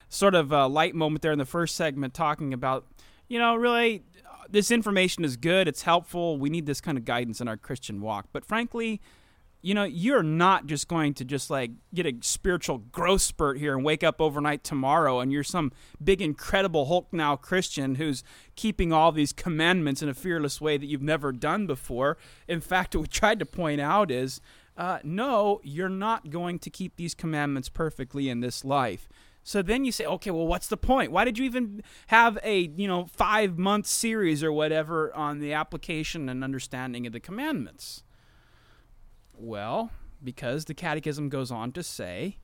Sort 0.10 0.36
of 0.36 0.52
a 0.52 0.68
light 0.68 0.96
moment 0.96 1.22
there 1.22 1.32
in 1.32 1.40
the 1.40 1.46
first 1.46 1.76
segment 1.76 2.14
talking 2.14 2.54
about, 2.54 2.86
you 3.28 3.40
know, 3.40 3.56
really, 3.56 4.04
this 4.50 4.72
information 4.72 5.26
is 5.26 5.36
good, 5.36 5.68
it's 5.68 5.82
helpful. 5.82 6.38
We 6.38 6.50
need 6.50 6.66
this 6.66 6.80
kind 6.82 6.98
of 6.98 7.06
guidance 7.06 7.42
in 7.42 7.48
our 7.48 7.58
Christian 7.58 8.02
walk. 8.02 8.28
But 8.32 8.46
frankly, 8.46 9.02
you 9.62 9.74
know, 9.74 9.84
you're 9.84 10.24
not 10.24 10.66
just 10.66 10.88
going 10.88 11.14
to 11.16 11.26
just 11.26 11.50
like 11.50 11.72
get 11.94 12.06
a 12.06 12.14
spiritual 12.22 12.80
growth 12.80 13.22
spurt 13.22 13.60
here 13.60 13.76
and 13.76 13.86
wake 13.86 14.04
up 14.04 14.20
overnight 14.20 14.64
tomorrow 14.64 15.20
and 15.20 15.32
you're 15.32 15.44
some 15.44 15.72
big, 16.04 16.22
incredible 16.22 16.86
Hulk 16.86 17.08
now 17.12 17.36
Christian 17.36 17.96
who's 17.96 18.24
keeping 18.56 18.92
all 18.92 19.12
these 19.12 19.34
commandments 19.34 20.02
in 20.02 20.10
a 20.10 20.14
fearless 20.14 20.60
way 20.60 20.78
that 20.78 20.88
you've 20.88 21.02
never 21.02 21.32
done 21.32 21.68
before. 21.68 22.18
In 22.48 22.62
fact, 22.62 22.96
what 22.96 23.02
we 23.02 23.08
tried 23.08 23.40
to 23.40 23.46
point 23.46 23.82
out 23.82 24.10
is 24.10 24.42
uh, 24.78 25.00
no, 25.04 25.60
you're 25.64 25.90
not 25.90 26.30
going 26.30 26.58
to 26.58 26.70
keep 26.70 26.96
these 26.96 27.14
commandments 27.14 27.70
perfectly 27.70 28.30
in 28.30 28.40
this 28.40 28.66
life. 28.66 29.08
So 29.44 29.62
then 29.62 29.86
you 29.86 29.92
say, 29.92 30.06
okay, 30.06 30.32
well, 30.32 30.48
what's 30.48 30.68
the 30.68 30.78
point? 30.78 31.12
Why 31.12 31.26
did 31.26 31.38
you 31.38 31.46
even 31.46 31.84
have 32.08 32.38
a 32.44 32.72
you 32.76 32.88
know 32.88 33.06
five 33.06 33.58
month 33.58 33.88
series 33.88 34.44
or 34.44 34.52
whatever 34.52 35.14
on 35.16 35.40
the 35.40 35.54
application 35.54 36.30
and 36.30 36.44
understanding 36.44 37.06
of 37.08 37.14
the 37.14 37.20
commandments? 37.20 38.04
Well, 39.42 39.90
because 40.24 40.66
the 40.66 40.76
Catechism 40.76 41.30
goes 41.30 41.50
on 41.52 41.72
to 41.72 41.82
say, 41.82 42.38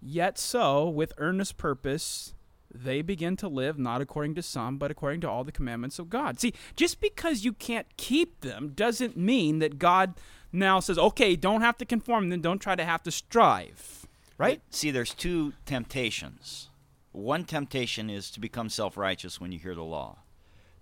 Yet 0.00 0.38
so, 0.38 0.88
with 0.88 1.12
earnest 1.18 1.56
purpose, 1.56 2.32
they 2.72 3.02
begin 3.02 3.36
to 3.38 3.48
live 3.48 3.76
not 3.76 4.00
according 4.00 4.36
to 4.36 4.42
some, 4.42 4.78
but 4.78 4.92
according 4.92 5.20
to 5.22 5.28
all 5.28 5.42
the 5.42 5.50
commandments 5.50 5.98
of 5.98 6.08
God. 6.08 6.38
See, 6.38 6.54
just 6.76 7.00
because 7.00 7.44
you 7.44 7.52
can't 7.52 7.88
keep 7.96 8.42
them 8.42 8.72
doesn't 8.76 9.16
mean 9.16 9.58
that 9.58 9.80
God 9.80 10.14
now 10.52 10.78
says, 10.78 10.96
okay, 10.96 11.34
don't 11.34 11.62
have 11.62 11.76
to 11.78 11.84
conform, 11.84 12.28
then 12.28 12.40
don't 12.40 12.60
try 12.60 12.76
to 12.76 12.84
have 12.84 13.02
to 13.02 13.10
strive. 13.10 14.06
Right? 14.38 14.60
See, 14.70 14.92
there's 14.92 15.12
two 15.12 15.54
temptations. 15.64 16.68
One 17.10 17.44
temptation 17.44 18.10
is 18.10 18.30
to 18.30 18.40
become 18.40 18.68
self 18.68 18.96
righteous 18.96 19.40
when 19.40 19.50
you 19.50 19.58
hear 19.58 19.74
the 19.74 19.82
law, 19.82 20.18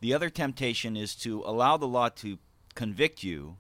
the 0.00 0.12
other 0.12 0.28
temptation 0.28 0.98
is 0.98 1.14
to 1.16 1.42
allow 1.46 1.78
the 1.78 1.86
law 1.86 2.10
to 2.10 2.38
convict 2.74 3.22
you 3.22 3.56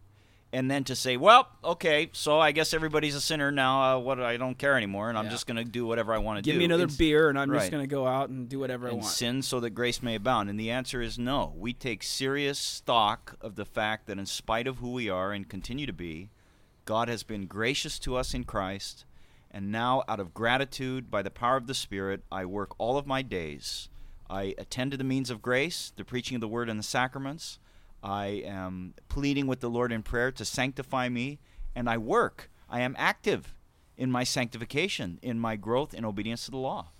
and 0.54 0.70
then 0.70 0.84
to 0.84 0.94
say, 0.94 1.16
well, 1.16 1.48
okay, 1.64 2.08
so 2.12 2.38
I 2.38 2.52
guess 2.52 2.72
everybody's 2.72 3.14
a 3.14 3.20
sinner 3.20 3.50
now. 3.50 3.96
Uh, 3.96 3.98
what 3.98 4.20
I 4.20 4.36
don't 4.36 4.56
care 4.56 4.76
anymore, 4.76 5.08
and 5.08 5.18
I'm 5.18 5.24
Yeah. 5.26 5.30
just 5.32 5.46
going 5.46 5.56
to 5.56 5.64
do 5.64 5.84
whatever 5.84 6.14
I 6.14 6.18
want 6.18 6.38
to 6.38 6.42
do. 6.42 6.52
Give 6.52 6.58
me 6.58 6.64
another 6.64 6.84
It's- 6.84 6.96
beer, 6.96 7.28
and 7.28 7.38
I'm 7.38 7.50
right. 7.50 7.58
just 7.58 7.72
going 7.72 7.82
to 7.82 7.88
go 7.88 8.06
out 8.06 8.28
and 8.30 8.48
do 8.48 8.58
whatever 8.60 8.86
I 8.86 8.90
and 8.90 9.00
want. 9.00 9.12
sin 9.12 9.42
so 9.42 9.58
that 9.60 9.70
grace 9.70 10.00
may 10.02 10.14
abound? 10.14 10.48
And 10.48 10.58
the 10.58 10.70
answer 10.70 11.02
is 11.02 11.18
no. 11.18 11.52
We 11.56 11.72
take 11.72 12.02
serious 12.02 12.58
stock 12.58 13.36
of 13.40 13.56
the 13.56 13.64
fact 13.64 14.06
that 14.06 14.18
in 14.18 14.26
spite 14.26 14.66
of 14.66 14.78
who 14.78 14.92
we 14.92 15.10
are 15.10 15.32
and 15.32 15.48
continue 15.48 15.86
to 15.86 15.92
be, 15.92 16.30
God 16.84 17.08
has 17.08 17.22
been 17.24 17.46
gracious 17.46 17.98
to 18.00 18.14
us 18.16 18.32
in 18.32 18.44
Christ, 18.44 19.04
and 19.50 19.72
now 19.72 20.02
out 20.08 20.20
of 20.20 20.34
gratitude 20.34 21.10
by 21.10 21.22
the 21.22 21.30
power 21.30 21.56
of 21.56 21.66
the 21.66 21.74
Spirit, 21.74 22.22
I 22.30 22.44
work 22.44 22.74
all 22.78 22.96
of 22.96 23.06
my 23.06 23.22
days. 23.22 23.88
I 24.30 24.54
attend 24.56 24.92
to 24.92 24.96
the 24.96 25.04
means 25.04 25.30
of 25.30 25.42
grace, 25.42 25.92
the 25.96 26.04
preaching 26.04 26.36
of 26.36 26.40
the 26.40 26.48
word 26.48 26.68
and 26.70 26.78
the 26.78 26.84
sacraments. 26.84 27.58
I 28.04 28.26
am 28.44 28.92
pleading 29.08 29.46
with 29.46 29.60
the 29.60 29.70
Lord 29.70 29.90
in 29.90 30.02
prayer 30.02 30.30
to 30.30 30.44
sanctify 30.44 31.08
me, 31.08 31.40
and 31.74 31.88
I 31.88 31.96
work. 31.96 32.50
I 32.68 32.82
am 32.82 32.94
active 32.98 33.54
in 33.96 34.10
my 34.10 34.24
sanctification, 34.24 35.18
in 35.22 35.38
my 35.38 35.56
growth 35.56 35.94
in 35.94 36.04
obedience 36.04 36.44
to 36.44 36.50
the 36.50 36.58
law. 36.58 36.90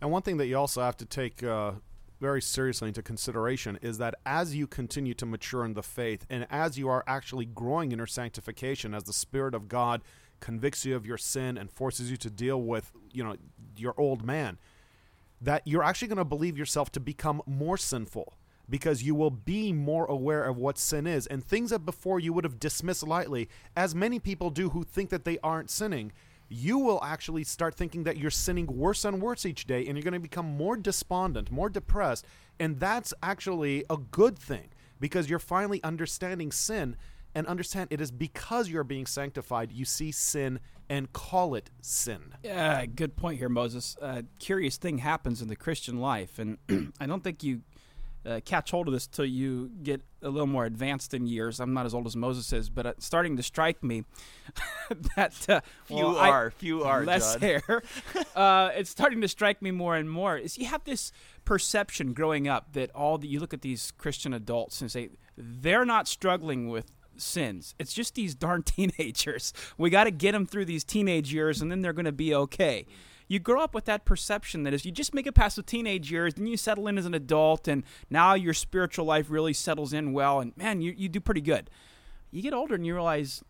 And 0.00 0.12
one 0.12 0.22
thing 0.22 0.36
that 0.36 0.46
you 0.46 0.56
also 0.56 0.80
have 0.80 0.96
to 0.98 1.04
take 1.04 1.42
uh, 1.42 1.72
very 2.20 2.40
seriously 2.40 2.88
into 2.88 3.02
consideration 3.02 3.76
is 3.82 3.98
that 3.98 4.14
as 4.24 4.54
you 4.54 4.68
continue 4.68 5.14
to 5.14 5.26
mature 5.26 5.64
in 5.64 5.74
the 5.74 5.82
faith 5.82 6.24
and 6.30 6.46
as 6.48 6.78
you 6.78 6.88
are 6.88 7.02
actually 7.08 7.46
growing 7.46 7.90
in 7.90 7.98
your 7.98 8.06
sanctification, 8.06 8.94
as 8.94 9.02
the 9.04 9.12
Spirit 9.12 9.56
of 9.56 9.68
God 9.68 10.02
convicts 10.38 10.84
you 10.84 10.94
of 10.94 11.04
your 11.04 11.18
sin 11.18 11.58
and 11.58 11.72
forces 11.72 12.08
you 12.08 12.16
to 12.18 12.30
deal 12.30 12.62
with, 12.62 12.92
you 13.12 13.24
know, 13.24 13.36
your 13.76 13.94
old 13.98 14.24
man, 14.24 14.58
that 15.40 15.62
you're 15.64 15.82
actually 15.82 16.08
going 16.08 16.18
to 16.18 16.24
believe 16.24 16.56
yourself 16.56 16.92
to 16.92 17.00
become 17.00 17.42
more 17.46 17.76
sinful 17.76 18.34
because 18.68 19.02
you 19.02 19.14
will 19.14 19.30
be 19.30 19.72
more 19.72 20.06
aware 20.06 20.44
of 20.44 20.56
what 20.56 20.78
sin 20.78 21.06
is 21.06 21.26
and 21.26 21.44
things 21.44 21.70
that 21.70 21.84
before 21.84 22.20
you 22.20 22.32
would 22.32 22.44
have 22.44 22.60
dismissed 22.60 23.06
lightly 23.06 23.48
as 23.76 23.94
many 23.94 24.18
people 24.18 24.50
do 24.50 24.70
who 24.70 24.84
think 24.84 25.10
that 25.10 25.24
they 25.24 25.38
aren't 25.42 25.70
sinning 25.70 26.12
you 26.48 26.78
will 26.78 27.02
actually 27.02 27.44
start 27.44 27.74
thinking 27.74 28.04
that 28.04 28.18
you're 28.18 28.30
sinning 28.30 28.66
worse 28.66 29.04
and 29.04 29.22
worse 29.22 29.46
each 29.46 29.66
day 29.66 29.86
and 29.86 29.96
you're 29.96 30.02
going 30.02 30.12
to 30.12 30.20
become 30.20 30.46
more 30.46 30.76
despondent 30.76 31.50
more 31.50 31.68
depressed 31.68 32.26
and 32.58 32.78
that's 32.78 33.14
actually 33.22 33.84
a 33.90 33.96
good 33.96 34.38
thing 34.38 34.68
because 35.00 35.28
you're 35.28 35.38
finally 35.38 35.82
understanding 35.82 36.52
sin 36.52 36.96
and 37.34 37.46
understand 37.46 37.88
it 37.90 38.00
is 38.00 38.10
because 38.10 38.68
you're 38.68 38.84
being 38.84 39.06
sanctified 39.06 39.72
you 39.72 39.84
see 39.84 40.12
sin 40.12 40.60
and 40.88 41.12
call 41.12 41.54
it 41.54 41.70
sin 41.80 42.34
Yeah, 42.42 42.84
good 42.84 43.16
point 43.16 43.38
here, 43.38 43.48
Moses. 43.48 43.96
Uh, 44.00 44.22
curious 44.38 44.76
thing 44.76 44.98
happens 44.98 45.40
in 45.40 45.48
the 45.48 45.56
Christian 45.56 46.00
life, 46.00 46.38
and 46.38 46.58
I 47.00 47.06
don't 47.06 47.24
think 47.24 47.42
you 47.42 47.62
uh, 48.24 48.40
catch 48.44 48.70
hold 48.70 48.88
of 48.88 48.94
this 48.94 49.06
till 49.06 49.24
you 49.24 49.70
get 49.82 50.00
a 50.22 50.28
little 50.28 50.46
more 50.46 50.64
advanced 50.64 51.12
in 51.14 51.26
years. 51.26 51.58
I'm 51.60 51.74
not 51.74 51.86
as 51.86 51.94
old 51.94 52.06
as 52.06 52.14
Moses 52.16 52.52
is, 52.52 52.70
but 52.70 52.86
it's 52.86 53.04
starting 53.04 53.36
to 53.36 53.42
strike 53.42 53.82
me 53.82 54.04
that 55.16 55.48
uh, 55.48 55.60
Few 55.86 55.96
well, 55.96 56.16
I- 56.18 56.28
are, 56.28 56.50
few 56.52 56.84
are, 56.84 57.04
less 57.04 57.34
Judd. 57.34 57.42
hair. 57.42 57.82
uh, 58.36 58.70
it's 58.74 58.90
starting 58.90 59.20
to 59.22 59.28
strike 59.28 59.60
me 59.60 59.70
more 59.70 59.96
and 59.96 60.10
more. 60.10 60.36
Is 60.36 60.56
you 60.58 60.66
have 60.66 60.84
this 60.84 61.10
perception 61.44 62.12
growing 62.12 62.46
up 62.48 62.72
that 62.74 62.90
all 62.94 63.18
the, 63.18 63.26
you 63.26 63.40
look 63.40 63.52
at 63.52 63.62
these 63.62 63.92
Christian 63.98 64.32
adults 64.32 64.80
and 64.80 64.90
say 64.90 65.10
they're 65.36 65.84
not 65.84 66.06
struggling 66.06 66.68
with 66.68 66.92
sins. 67.16 67.74
It's 67.78 67.92
just 67.92 68.14
these 68.14 68.34
darn 68.34 68.62
teenagers. 68.62 69.52
We 69.76 69.90
got 69.90 70.04
to 70.04 70.10
get 70.10 70.32
them 70.32 70.46
through 70.46 70.66
these 70.66 70.84
teenage 70.84 71.32
years, 71.32 71.60
and 71.60 71.70
then 71.70 71.82
they're 71.82 71.92
going 71.92 72.04
to 72.04 72.12
be 72.12 72.34
okay. 72.34 72.86
You 73.32 73.38
grow 73.38 73.62
up 73.62 73.74
with 73.74 73.86
that 73.86 74.04
perception 74.04 74.64
that 74.64 74.74
if 74.74 74.84
you 74.84 74.92
just 74.92 75.14
make 75.14 75.26
it 75.26 75.32
past 75.32 75.56
the 75.56 75.62
teenage 75.62 76.12
years, 76.12 76.34
then 76.34 76.46
you 76.46 76.58
settle 76.58 76.86
in 76.86 76.98
as 76.98 77.06
an 77.06 77.14
adult, 77.14 77.66
and 77.66 77.82
now 78.10 78.34
your 78.34 78.52
spiritual 78.52 79.06
life 79.06 79.30
really 79.30 79.54
settles 79.54 79.94
in 79.94 80.12
well, 80.12 80.40
and 80.40 80.54
man, 80.54 80.82
you, 80.82 80.92
you 80.94 81.08
do 81.08 81.18
pretty 81.18 81.40
good. 81.40 81.70
You 82.30 82.42
get 82.42 82.52
older 82.52 82.74
and 82.74 82.84
you 82.84 82.92
realize 82.92 83.42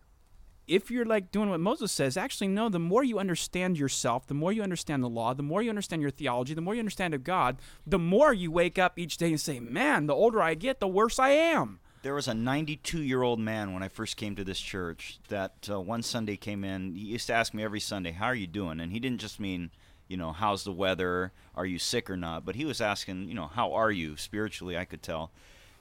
if 0.69 0.89
you're 0.89 1.05
like 1.05 1.33
doing 1.33 1.51
what 1.51 1.59
Moses 1.59 1.91
says, 1.91 2.17
actually, 2.17 2.47
no, 2.47 2.69
the 2.69 2.79
more 2.79 3.03
you 3.03 3.19
understand 3.19 3.77
yourself, 3.77 4.29
the 4.29 4.35
more 4.35 4.53
you 4.53 4.62
understand 4.62 5.03
the 5.03 5.09
law, 5.09 5.35
the 5.35 5.43
more 5.43 5.62
you 5.62 5.71
understand 5.71 6.01
your 6.01 6.12
theology, 6.12 6.55
the 6.55 6.61
more 6.61 6.75
you 6.75 6.81
understand 6.81 7.12
of 7.12 7.25
God, 7.25 7.57
the 7.85 7.99
more 7.99 8.33
you 8.33 8.53
wake 8.53 8.79
up 8.79 9.01
each 9.01 9.17
day 9.17 9.31
and 9.31 9.41
say, 9.41 9.59
man, 9.59 10.07
the 10.07 10.15
older 10.15 10.41
I 10.41 10.55
get, 10.55 10.79
the 10.79 10.87
worse 10.87 11.19
I 11.19 11.31
am. 11.31 11.81
There 12.02 12.14
was 12.14 12.26
a 12.26 12.35
92 12.35 13.00
year 13.00 13.23
old 13.23 13.38
man 13.38 13.73
when 13.73 13.85
I 13.85 13.88
first 13.88 14.16
came 14.16 14.35
to 14.35 14.42
this 14.42 14.61
church 14.61 15.21
that 15.28 15.68
uh, 15.71 15.80
one 15.80 16.02
Sunday 16.02 16.37
came 16.37 16.64
in. 16.64 16.97
He 16.97 17.06
used 17.06 17.28
to 17.28 17.32
ask 17.32 17.54
me 17.54 17.62
every 17.62 17.78
Sunday, 17.78 18.11
How 18.11 18.26
are 18.26 18.35
you 18.35 18.49
doing? 18.49 18.80
And 18.80 18.90
he 18.90 18.99
didn't 18.99 19.21
just 19.21 19.38
mean, 19.38 19.71
you 20.09 20.16
know, 20.16 20.32
how's 20.32 20.64
the 20.64 20.73
weather? 20.73 21.30
Are 21.54 21.64
you 21.64 21.78
sick 21.78 22.11
or 22.11 22.16
not? 22.16 22.44
But 22.44 22.56
he 22.56 22.64
was 22.64 22.80
asking, 22.80 23.28
you 23.28 23.35
know, 23.35 23.47
how 23.47 23.73
are 23.73 23.92
you 23.92 24.16
spiritually? 24.16 24.76
I 24.76 24.85
could 24.85 25.00
tell. 25.00 25.30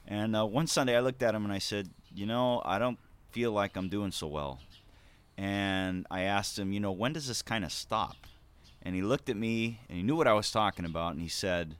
And 0.07 0.35
uh, 0.35 0.45
one 0.45 0.67
Sunday 0.67 0.95
I 0.95 0.99
looked 0.99 1.23
at 1.23 1.33
him 1.33 1.43
and 1.43 1.51
I 1.51 1.57
said, 1.57 1.89
You 2.13 2.27
know, 2.27 2.61
I 2.63 2.77
don't 2.77 2.99
feel 3.31 3.51
like 3.51 3.75
I'm 3.75 3.89
doing 3.89 4.11
so 4.11 4.27
well. 4.27 4.59
And 5.39 6.05
I 6.11 6.21
asked 6.21 6.59
him, 6.59 6.71
You 6.71 6.81
know, 6.81 6.91
when 6.91 7.13
does 7.13 7.27
this 7.27 7.41
kind 7.41 7.65
of 7.65 7.71
stop? 7.71 8.27
And 8.83 8.93
he 8.93 9.01
looked 9.01 9.29
at 9.29 9.37
me 9.37 9.79
and 9.89 9.97
he 9.97 10.03
knew 10.03 10.15
what 10.15 10.27
I 10.27 10.33
was 10.33 10.51
talking 10.51 10.85
about. 10.85 11.13
And 11.13 11.21
he 11.21 11.29
said, 11.29 11.77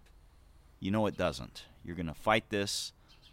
You 0.80 0.90
know, 0.90 1.06
it 1.06 1.16
doesn't. 1.16 1.66
You're 1.86 1.96
going 1.96 2.08
to 2.08 2.16
fight 2.16 2.50
this 2.50 2.92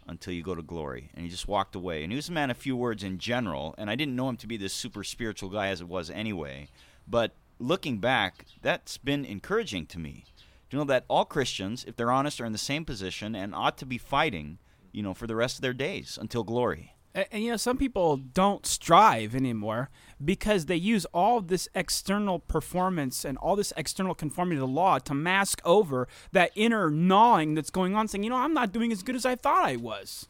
until 0.09 0.33
you 0.33 0.43
go 0.43 0.55
to 0.55 0.61
glory. 0.61 1.11
And 1.13 1.23
he 1.23 1.29
just 1.29 1.47
walked 1.47 1.75
away. 1.75 2.03
And 2.03 2.11
he 2.11 2.15
was 2.15 2.29
a 2.29 2.33
man 2.33 2.49
of 2.49 2.57
few 2.57 2.75
words 2.75 3.03
in 3.03 3.19
general, 3.19 3.75
and 3.77 3.89
I 3.89 3.95
didn't 3.95 4.15
know 4.15 4.29
him 4.29 4.37
to 4.37 4.47
be 4.47 4.57
this 4.57 4.73
super 4.73 5.03
spiritual 5.03 5.49
guy 5.49 5.67
as 5.67 5.81
it 5.81 5.87
was 5.87 6.09
anyway. 6.09 6.67
But 7.07 7.33
looking 7.59 7.99
back, 7.99 8.45
that's 8.61 8.97
been 8.97 9.23
encouraging 9.25 9.85
to 9.87 9.99
me. 9.99 10.25
To 10.69 10.77
know 10.77 10.83
that 10.85 11.05
all 11.07 11.25
Christians, 11.25 11.83
if 11.87 11.95
they're 11.95 12.11
honest, 12.11 12.39
are 12.41 12.45
in 12.45 12.51
the 12.51 12.57
same 12.57 12.85
position 12.85 13.35
and 13.35 13.55
ought 13.55 13.77
to 13.79 13.85
be 13.85 13.97
fighting, 13.97 14.59
you 14.91 15.01
know, 15.01 15.13
for 15.13 15.27
the 15.27 15.35
rest 15.35 15.57
of 15.57 15.61
their 15.61 15.73
days 15.73 16.17
until 16.19 16.43
glory. 16.43 16.95
And, 17.31 17.43
you 17.43 17.51
know, 17.51 17.57
some 17.57 17.77
people 17.77 18.17
don't 18.17 18.65
strive 18.65 19.35
anymore 19.35 19.89
because 20.23 20.65
they 20.65 20.75
use 20.75 21.05
all 21.05 21.41
this 21.41 21.67
external 21.73 22.39
performance 22.39 23.25
and 23.25 23.37
all 23.37 23.55
this 23.55 23.73
external 23.77 24.15
conformity 24.15 24.57
to 24.57 24.61
the 24.61 24.67
law 24.67 24.99
to 24.99 25.13
mask 25.13 25.61
over 25.65 26.07
that 26.31 26.51
inner 26.55 26.89
gnawing 26.89 27.55
that's 27.55 27.69
going 27.69 27.95
on, 27.95 28.07
saying, 28.07 28.23
you 28.23 28.29
know, 28.29 28.35
I'm 28.35 28.53
not 28.53 28.71
doing 28.71 28.91
as 28.91 29.03
good 29.03 29.15
as 29.15 29.25
I 29.25 29.35
thought 29.35 29.65
I 29.65 29.75
was. 29.75 30.27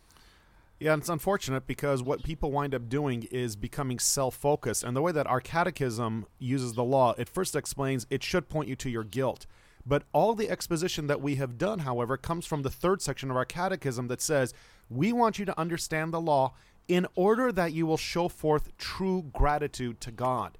Yeah, 0.79 0.95
it's 0.95 1.09
unfortunate 1.09 1.67
because 1.67 2.01
what 2.01 2.23
people 2.23 2.51
wind 2.51 2.73
up 2.73 2.87
doing 2.87 3.23
is 3.31 3.57
becoming 3.57 3.99
self 3.99 4.35
focused. 4.35 4.83
And 4.83 4.95
the 4.95 5.01
way 5.01 5.11
that 5.11 5.27
our 5.27 5.41
catechism 5.41 6.25
uses 6.37 6.73
the 6.73 6.85
law, 6.85 7.15
it 7.17 7.27
first 7.27 7.55
explains 7.55 8.07
it 8.09 8.23
should 8.23 8.47
point 8.47 8.69
you 8.69 8.77
to 8.77 8.89
your 8.89 9.03
guilt. 9.03 9.45
But 9.85 10.03
all 10.13 10.35
the 10.35 10.49
exposition 10.49 11.07
that 11.07 11.21
we 11.21 11.35
have 11.35 11.57
done, 11.57 11.79
however, 11.79 12.15
comes 12.15 12.45
from 12.45 12.61
the 12.61 12.69
third 12.69 13.01
section 13.01 13.29
of 13.29 13.35
our 13.35 13.45
catechism 13.45 14.07
that 14.07 14.21
says 14.21 14.53
we 14.89 15.11
want 15.11 15.37
you 15.37 15.45
to 15.45 15.59
understand 15.59 16.13
the 16.13 16.21
law 16.21 16.53
in 16.89 17.05
order 17.15 17.51
that 17.51 17.71
you 17.71 17.85
will 17.85 17.97
show 17.97 18.27
forth 18.27 18.75
true 18.77 19.23
gratitude 19.31 20.01
to 20.01 20.11
God. 20.11 20.57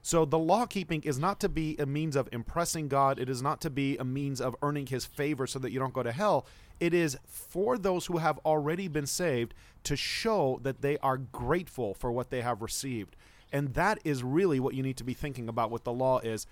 So 0.00 0.24
the 0.24 0.38
law 0.38 0.64
keeping 0.64 1.02
is 1.02 1.18
not 1.18 1.38
to 1.40 1.48
be 1.48 1.76
a 1.78 1.86
means 1.86 2.16
of 2.16 2.28
impressing 2.32 2.88
God. 2.88 3.18
It 3.18 3.28
is 3.28 3.42
not 3.42 3.60
to 3.60 3.70
be 3.70 3.98
a 3.98 4.04
means 4.04 4.40
of 4.40 4.56
earning 4.62 4.86
his 4.86 5.04
favor 5.04 5.46
so 5.46 5.58
that 5.58 5.70
you 5.70 5.78
don't 5.78 5.92
go 5.92 6.02
to 6.02 6.12
hell. 6.12 6.46
It 6.80 6.94
is 6.94 7.18
for 7.26 7.76
those 7.76 8.06
who 8.06 8.18
have 8.18 8.38
already 8.44 8.88
been 8.88 9.06
saved 9.06 9.54
to 9.84 9.96
show 9.96 10.58
that 10.62 10.82
they 10.82 10.98
are 10.98 11.18
grateful 11.18 11.94
for 11.94 12.10
what 12.10 12.30
they 12.30 12.40
have 12.42 12.62
received. 12.62 13.16
And 13.52 13.74
that 13.74 13.98
is 14.04 14.24
really 14.24 14.58
what 14.58 14.74
you 14.74 14.82
need 14.82 14.96
to 14.96 15.04
be 15.04 15.14
thinking 15.14 15.48
about 15.48 15.70
with 15.70 15.84
the 15.84 15.92
law 15.92 16.20
is 16.20 16.46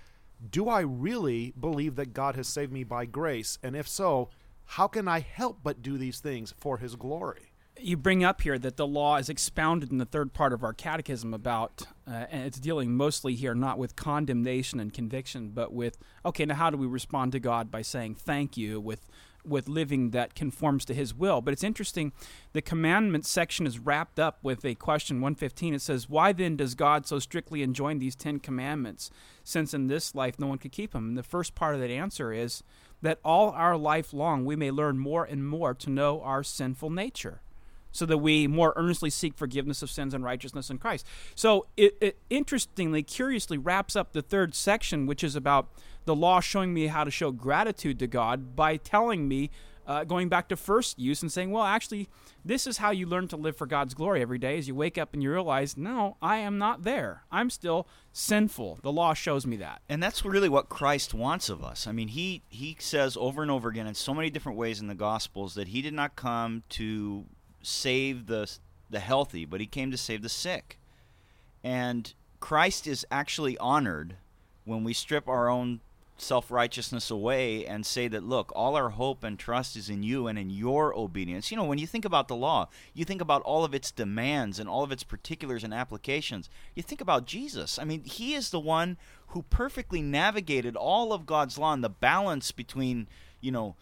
do 0.50 0.68
I 0.68 0.80
really 0.80 1.52
believe 1.58 1.96
that 1.96 2.14
God 2.14 2.34
has 2.36 2.48
saved 2.48 2.72
me 2.72 2.82
by 2.82 3.04
grace? 3.04 3.58
And 3.62 3.76
if 3.76 3.86
so, 3.86 4.30
how 4.64 4.86
can 4.86 5.06
I 5.06 5.20
help 5.20 5.58
but 5.62 5.82
do 5.82 5.98
these 5.98 6.20
things 6.20 6.54
for 6.56 6.78
his 6.78 6.96
glory? 6.96 7.49
You 7.82 7.96
bring 7.96 8.24
up 8.24 8.42
here 8.42 8.58
that 8.58 8.76
the 8.76 8.86
law 8.86 9.16
is 9.16 9.28
expounded 9.28 9.90
in 9.90 9.98
the 9.98 10.04
third 10.04 10.32
part 10.32 10.52
of 10.52 10.62
our 10.62 10.72
catechism 10.72 11.32
about, 11.34 11.86
uh, 12.06 12.26
and 12.30 12.44
it's 12.44 12.58
dealing 12.58 12.94
mostly 12.94 13.34
here 13.34 13.54
not 13.54 13.78
with 13.78 13.96
condemnation 13.96 14.80
and 14.80 14.92
conviction, 14.92 15.50
but 15.50 15.72
with 15.72 15.98
okay, 16.24 16.44
now 16.44 16.54
how 16.54 16.70
do 16.70 16.76
we 16.76 16.86
respond 16.86 17.32
to 17.32 17.40
God 17.40 17.70
by 17.70 17.82
saying 17.82 18.14
thank 18.14 18.56
you 18.56 18.80
with 18.80 19.06
with 19.42 19.68
living 19.68 20.10
that 20.10 20.34
conforms 20.34 20.84
to 20.84 20.94
His 20.94 21.14
will? 21.14 21.40
But 21.40 21.52
it's 21.52 21.64
interesting, 21.64 22.12
the 22.52 22.60
commandment 22.60 23.24
section 23.24 23.66
is 23.66 23.78
wrapped 23.78 24.18
up 24.18 24.38
with 24.42 24.64
a 24.64 24.74
question 24.74 25.16
115. 25.20 25.74
It 25.74 25.82
says, 25.82 26.08
"Why 26.08 26.32
then 26.32 26.56
does 26.56 26.74
God 26.74 27.06
so 27.06 27.18
strictly 27.18 27.62
enjoin 27.62 27.98
these 27.98 28.14
Ten 28.16 28.38
Commandments, 28.38 29.10
since 29.42 29.72
in 29.72 29.86
this 29.86 30.14
life 30.14 30.38
no 30.38 30.46
one 30.46 30.58
could 30.58 30.72
keep 30.72 30.92
them?" 30.92 31.08
And 31.08 31.18
the 31.18 31.22
first 31.22 31.54
part 31.54 31.74
of 31.74 31.80
that 31.80 31.90
answer 31.90 32.32
is 32.32 32.62
that 33.02 33.18
all 33.24 33.50
our 33.50 33.76
life 33.76 34.12
long 34.12 34.44
we 34.44 34.56
may 34.56 34.70
learn 34.70 34.98
more 34.98 35.24
and 35.24 35.46
more 35.46 35.72
to 35.74 35.88
know 35.90 36.20
our 36.20 36.42
sinful 36.42 36.90
nature 36.90 37.40
so 37.92 38.06
that 38.06 38.18
we 38.18 38.46
more 38.46 38.72
earnestly 38.76 39.10
seek 39.10 39.36
forgiveness 39.36 39.82
of 39.82 39.90
sins 39.90 40.14
and 40.14 40.24
righteousness 40.24 40.70
in 40.70 40.78
Christ. 40.78 41.06
So 41.34 41.66
it, 41.76 41.96
it, 42.00 42.18
interestingly, 42.30 43.02
curiously 43.02 43.58
wraps 43.58 43.96
up 43.96 44.12
the 44.12 44.22
third 44.22 44.54
section, 44.54 45.06
which 45.06 45.24
is 45.24 45.36
about 45.36 45.68
the 46.04 46.16
law 46.16 46.40
showing 46.40 46.72
me 46.72 46.86
how 46.86 47.04
to 47.04 47.10
show 47.10 47.30
gratitude 47.30 47.98
to 47.98 48.06
God 48.06 48.56
by 48.56 48.76
telling 48.76 49.28
me, 49.28 49.50
uh, 49.86 50.04
going 50.04 50.28
back 50.28 50.48
to 50.48 50.56
first 50.56 51.00
use 51.00 51.20
and 51.20 51.32
saying, 51.32 51.50
well, 51.50 51.64
actually, 51.64 52.08
this 52.44 52.64
is 52.66 52.78
how 52.78 52.92
you 52.92 53.06
learn 53.06 53.26
to 53.26 53.36
live 53.36 53.56
for 53.56 53.66
God's 53.66 53.92
glory 53.92 54.22
every 54.22 54.38
day. 54.38 54.56
As 54.56 54.68
you 54.68 54.74
wake 54.74 54.96
up 54.96 55.12
and 55.12 55.22
you 55.22 55.32
realize, 55.32 55.76
no, 55.76 56.16
I 56.22 56.36
am 56.36 56.58
not 56.58 56.84
there. 56.84 57.24
I'm 57.32 57.50
still 57.50 57.88
sinful. 58.12 58.78
The 58.82 58.92
law 58.92 59.14
shows 59.14 59.46
me 59.46 59.56
that. 59.56 59.82
And 59.88 60.00
that's 60.00 60.24
really 60.24 60.48
what 60.48 60.68
Christ 60.68 61.12
wants 61.12 61.48
of 61.48 61.64
us. 61.64 61.88
I 61.88 61.92
mean, 61.92 62.08
he 62.08 62.42
he 62.48 62.76
says 62.78 63.16
over 63.16 63.42
and 63.42 63.50
over 63.50 63.68
again 63.68 63.88
in 63.88 63.94
so 63.94 64.14
many 64.14 64.30
different 64.30 64.58
ways 64.58 64.80
in 64.80 64.86
the 64.86 64.94
Gospels 64.94 65.54
that 65.54 65.68
he 65.68 65.82
did 65.82 65.94
not 65.94 66.14
come 66.14 66.62
to 66.70 67.26
save 67.62 68.26
the 68.26 68.50
the 68.90 69.00
healthy, 69.00 69.44
but 69.44 69.60
he 69.60 69.66
came 69.66 69.90
to 69.90 69.96
save 69.96 70.22
the 70.22 70.28
sick. 70.28 70.78
And 71.62 72.12
Christ 72.40 72.86
is 72.86 73.06
actually 73.10 73.56
honored 73.58 74.16
when 74.64 74.84
we 74.84 74.92
strip 74.92 75.28
our 75.28 75.48
own 75.48 75.80
self 76.16 76.50
righteousness 76.50 77.10
away 77.10 77.64
and 77.66 77.84
say 77.86 78.08
that, 78.08 78.22
look, 78.22 78.52
all 78.54 78.76
our 78.76 78.90
hope 78.90 79.24
and 79.24 79.38
trust 79.38 79.76
is 79.76 79.88
in 79.88 80.02
you 80.02 80.26
and 80.26 80.38
in 80.38 80.50
your 80.50 80.94
obedience. 80.96 81.50
You 81.50 81.56
know, 81.56 81.64
when 81.64 81.78
you 81.78 81.86
think 81.86 82.04
about 82.04 82.28
the 82.28 82.36
law, 82.36 82.68
you 82.94 83.04
think 83.04 83.20
about 83.20 83.42
all 83.42 83.64
of 83.64 83.74
its 83.74 83.90
demands 83.90 84.58
and 84.58 84.68
all 84.68 84.82
of 84.82 84.92
its 84.92 85.04
particulars 85.04 85.64
and 85.64 85.72
applications. 85.72 86.48
You 86.74 86.82
think 86.82 87.00
about 87.00 87.26
Jesus. 87.26 87.78
I 87.78 87.84
mean, 87.84 88.04
he 88.04 88.34
is 88.34 88.50
the 88.50 88.60
one 88.60 88.96
who 89.28 89.42
perfectly 89.42 90.02
navigated 90.02 90.76
all 90.76 91.12
of 91.12 91.26
God's 91.26 91.58
law 91.58 91.72
and 91.72 91.84
the 91.84 91.88
balance 91.88 92.52
between, 92.52 93.08
you 93.40 93.52
know, 93.52 93.76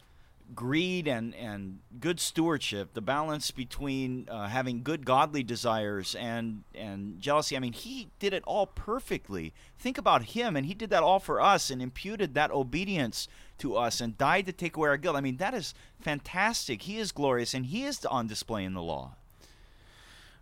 greed 0.55 1.07
and, 1.07 1.35
and 1.35 1.79
good 2.01 2.21
stewardship, 2.21 2.95
the 2.95 3.01
balance 3.01 3.51
between 3.51 4.29
uh, 4.31 4.49
having 4.49 4.83
good 4.83 5.05
godly 5.05 5.43
desires 5.43 6.15
and, 6.15 6.65
and 6.75 7.21
jealousy. 7.21 7.57
I 7.57 7.61
mean, 7.61 7.73
he 7.73 8.09
did 8.19 8.33
it 8.33 8.43
all 8.47 8.67
perfectly. 8.67 9.53
Think 9.79 9.99
about 9.99 10.23
him, 10.23 10.57
and 10.57 10.67
he 10.67 10.75
did 10.75 10.91
that 10.91 11.03
all 11.03 11.21
for 11.21 11.41
us 11.41 11.71
and 11.71 11.83
imputed 11.83 12.35
that 12.35 12.51
obedience 12.51 13.29
to 13.59 13.77
us 13.77 14.01
and 14.01 14.17
died 14.17 14.47
to 14.47 14.53
take 14.53 14.77
away 14.77 14.89
our 14.89 14.97
guilt. 14.97 15.17
I 15.17 15.21
mean, 15.21 15.37
that 15.37 15.55
is 15.55 15.75
fantastic. 16.01 16.83
He 16.83 16.99
is 16.99 17.13
glorious, 17.13 17.55
and 17.55 17.67
he 17.67 17.85
is 17.85 18.05
on 18.07 18.27
display 18.27 18.65
in 18.65 18.75
the 18.75 18.83
law. 18.83 19.15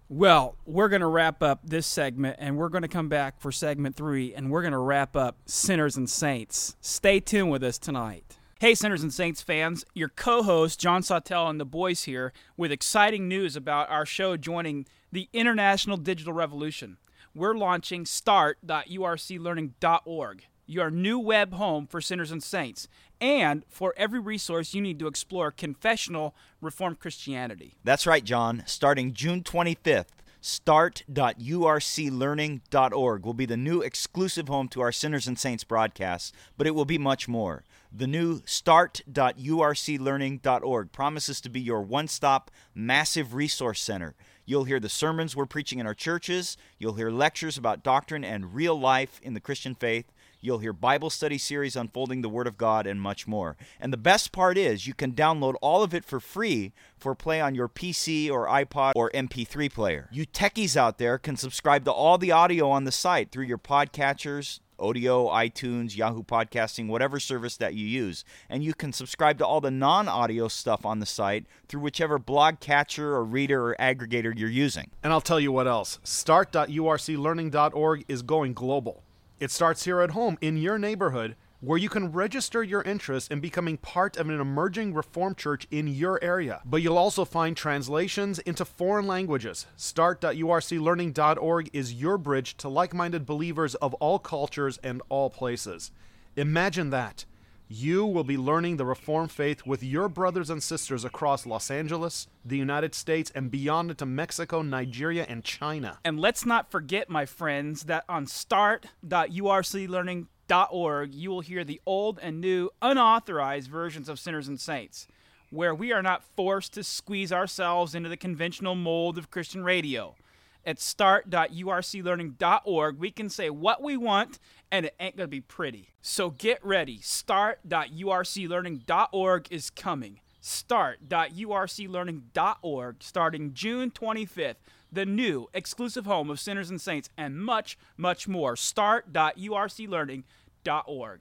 Well, 0.09 0.55
we're 0.65 0.89
going 0.89 1.01
to 1.01 1.09
wrap 1.09 1.43
up 1.43 1.61
this 1.65 1.85
segment 1.85 2.37
and 2.39 2.57
we're 2.57 2.69
going 2.69 2.83
to 2.83 2.89
come 2.89 3.09
back 3.09 3.41
for 3.41 3.51
segment 3.51 3.97
three 3.97 4.33
and 4.33 4.53
we're 4.53 4.63
going 4.63 4.71
to 4.71 4.79
wrap 4.79 5.17
up 5.17 5.37
Sinners 5.47 5.97
and 5.97 6.09
Saints. 6.09 6.77
Stay 6.81 7.19
tuned 7.19 7.51
with 7.51 7.65
us 7.65 7.77
tonight. 7.77 8.37
Hey, 8.59 8.75
Sinners 8.75 9.03
and 9.03 9.13
Saints 9.13 9.43
fans, 9.43 9.85
your 9.93 10.09
co 10.09 10.43
host, 10.43 10.81
John 10.81 11.03
Sawtell, 11.03 11.51
and 11.51 11.61
the 11.61 11.67
boys 11.67 12.05
here 12.05 12.33
with 12.57 12.73
exciting 12.73 13.29
news 13.29 13.55
about 13.55 13.91
our 13.91 14.07
show 14.07 14.39
joining 14.39 14.87
the 15.13 15.29
International 15.35 15.99
Digital 15.99 16.33
Revolution. 16.33 16.97
We're 17.35 17.53
launching 17.53 18.07
start.urclearning.org, 18.07 20.47
your 20.65 20.91
new 20.91 21.19
web 21.19 21.53
home 21.53 21.87
for 21.87 22.01
sinners 22.01 22.33
and 22.33 22.43
saints, 22.43 22.89
and 23.21 23.67
for 23.69 23.93
every 23.95 24.21
resource 24.21 24.73
you 24.73 24.81
need 24.81 24.99
to 25.01 25.07
explore 25.07 25.51
confessional 25.51 26.35
Reformed 26.63 26.99
Christianity. 26.99 27.77
That's 27.85 28.07
right, 28.07 28.25
John. 28.25 28.63
Starting 28.65 29.13
June 29.13 29.43
25th, 29.43 30.07
start.urclearning.org 30.41 33.27
will 33.27 33.35
be 33.35 33.47
the 33.47 33.57
new 33.59 33.83
exclusive 33.83 34.49
home 34.49 34.69
to 34.69 34.81
our 34.81 34.93
Sinners 34.93 35.27
and 35.27 35.39
Saints 35.39 35.65
broadcasts, 35.65 36.33
but 36.57 36.67
it 36.67 36.75
will 36.75 36.87
be 36.87 36.97
much 36.97 37.29
more. 37.29 37.63
The 37.99 38.07
new 38.07 38.43
start.urclearning.org 38.45 40.93
promises 40.93 41.41
to 41.41 41.49
be 41.49 41.63
your 41.63 41.81
one 41.81 42.09
stop, 42.09 42.51
massive 42.75 43.33
resource 43.33 43.81
center. 43.81 44.15
You'll 44.45 44.65
hear 44.65 44.79
the 44.79 44.91
sermons 44.91 45.35
we're 45.35 45.47
preaching 45.47 45.79
in 45.79 45.87
our 45.87 45.95
churches, 45.95 46.59
you'll 46.79 46.93
hear 46.93 47.11
lectures 47.11 47.57
about 47.57 47.83
doctrine 47.83 48.23
and 48.23 48.55
real 48.55 48.79
life 48.79 49.19
in 49.23 49.33
the 49.33 49.41
Christian 49.41 49.75
faith. 49.75 50.13
You'll 50.43 50.59
hear 50.59 50.75
Bible 50.75 51.09
study 51.09 51.39
series 51.39 51.75
unfolding 51.75 52.21
the 52.21 52.29
Word 52.29 52.47
of 52.47 52.59
God 52.59 52.87
and 52.87 53.01
much 53.01 53.27
more. 53.27 53.57
And 53.81 53.95
the 53.95 53.97
best 53.97 54.31
part 54.31 54.59
is 54.59 54.87
you 54.87 54.93
can 54.93 55.13
download 55.13 55.55
all 55.63 55.83
of 55.83 55.95
it 55.95 56.05
for 56.05 56.21
free 56.21 56.75
for 56.99 57.15
play 57.15 57.41
on 57.41 57.55
your 57.55 57.71
PC 57.71 58.31
or 58.31 58.47
iPod 58.47 58.93
or 58.95 59.11
MP3 59.13 59.73
player. 59.73 60.11
You 60.13 60.27
techies 60.27 60.77
out 60.77 60.99
there 60.99 61.17
can 61.17 61.39
subscribe 61.39 61.87
to 61.87 61.93
all 61.93 62.19
the 62.19 62.31
audio 62.31 62.69
on 62.69 62.85
the 62.85 62.93
site 62.93 63.33
through 63.33 63.47
your 63.47 63.57
podcatchers, 63.57 64.61
Odeo, 64.79 65.31
iTunes, 65.31 65.97
Yahoo 65.97 66.23
Podcasting, 66.23 66.89
whatever 66.89 67.19
service 67.19 67.57
that 67.57 67.75
you 67.75 67.87
use. 67.87 68.25
And 68.49 68.65
you 68.65 68.75
can 68.75 68.93
subscribe 68.93 69.39
to 69.39 69.47
all 69.47 69.61
the 69.61 69.71
non 69.71 70.09
audio 70.09 70.49
stuff 70.49 70.85
on 70.85 71.01
the 71.01 71.07
site 71.07 71.47
through 71.69 71.81
whichever 71.81 72.19
blog 72.19 72.61
catcher 72.61 73.15
or 73.15 73.25
reader 73.25 73.71
or 73.71 73.77
aggregator 73.79 74.39
you're 74.39 74.49
using. 74.49 74.91
And 75.03 75.13
I'll 75.13 75.21
tell 75.21 75.41
you 75.41 75.53
what 75.53 75.67
else 75.67 75.99
start.urclearning.org 76.05 78.05
is 78.09 78.23
going 78.23 78.55
global. 78.55 79.03
It 79.39 79.51
starts 79.51 79.85
here 79.85 80.01
at 80.01 80.13
home 80.13 80.39
in 80.41 80.57
your 80.57 80.79
neighborhood 80.79 81.37
where 81.61 81.79
you 81.79 81.89
can 81.89 82.13
register 82.13 82.63
your 82.63 82.83
interest 82.83 83.31
in 83.31 83.41
becoming 83.41 83.77
part 83.77 84.17
of 84.17 84.29
an 84.29 84.41
emerging 84.41 84.95
Reformed 84.95 85.37
church 85.37 85.67
in 85.71 85.89
your 85.89 86.23
area. 86.23 86.61
But 86.65 86.83
you'll 86.83 86.99
also 86.99 87.25
find 87.25 87.57
translations 87.57 88.39
into 88.41 88.65
foreign 88.65 89.07
languages. 89.07 89.67
Start.urclearning.org 89.77 91.71
is 91.73 91.95
your 91.95 92.19
bridge 92.19 92.57
to 92.59 92.69
like 92.69 92.95
minded 92.95 93.27
believers 93.27 93.75
of 93.77 93.95
all 93.95 94.19
cultures 94.19 94.79
and 94.83 95.03
all 95.09 95.31
places. 95.31 95.91
Imagine 96.37 96.91
that. 96.91 97.25
You 97.69 98.07
will 98.07 98.23
be 98.23 98.37
learning 98.37 98.77
the 98.77 98.85
Reformed 98.85 99.33
faith 99.33 99.67
with 99.67 99.83
your 99.83 100.09
brothers 100.09 100.51
and 100.51 100.63
sisters 100.63 101.05
across 101.05 101.47
Los 101.47 101.69
Angeles, 101.69 102.29
the 102.45 102.57
United 102.57 102.95
States, 102.95 103.33
and 103.35 103.51
beyond 103.51 103.91
into 103.91 104.07
Mexico, 104.07 104.63
Nigeria, 104.63 105.27
and 105.29 105.43
China. 105.43 105.99
And 106.05 106.21
let's 106.21 106.47
not 106.47 106.71
forget, 106.71 107.11
my 107.11 107.27
friends, 107.27 107.85
that 107.85 108.05
on 108.09 108.29
start.urclearning.org, 108.29 110.27
org, 110.51 111.15
you 111.15 111.31
will 111.31 111.41
hear 111.41 111.65
the 111.65 111.81
old 111.87 112.19
and 112.21 112.41
new 112.41 112.71
unauthorized 112.83 113.71
versions 113.71 114.09
of 114.09 114.19
Sinners 114.19 114.49
and 114.49 114.61
Saints, 114.61 115.07
where 115.51 115.73
we 115.75 115.93
are 115.93 116.03
not 116.03 116.25
forced 116.37 116.73
to 116.75 116.83
squeeze 116.83 117.33
ourselves 117.33 117.95
into 117.95 118.09
the 118.09 118.17
conventional 118.17 118.75
mold 118.75 119.19
of 119.19 119.31
Christian 119.31 119.63
radio. 119.65 120.17
At 120.65 120.81
start.urclearning.org, 120.81 122.99
we 122.99 123.11
can 123.13 123.31
say 123.31 123.51
what 123.51 123.81
we 123.83 123.97
want, 123.97 124.41
and 124.73 124.87
it 124.87 124.97
ain't 124.99 125.17
going 125.17 125.29
to 125.29 125.31
be 125.31 125.41
pretty. 125.41 125.91
So 126.03 126.31
get 126.31 126.59
ready. 126.65 126.99
Start.urclearning.org 127.01 129.47
is 129.51 129.71
coming. 129.71 130.19
Start.urclearning.org 130.41 132.97
starting 133.01 133.53
June 133.53 133.91
25th 133.91 134.55
the 134.97 135.07
new 135.07 135.49
exclusive 135.55 136.07
home 136.07 136.29
of 136.31 136.41
sinners 136.41 136.71
and 136.71 136.81
saints, 136.81 137.09
and 137.17 137.39
much, 137.39 137.79
much 137.97 138.27
more. 138.27 138.57
Start.urclearning.org. 138.57 141.21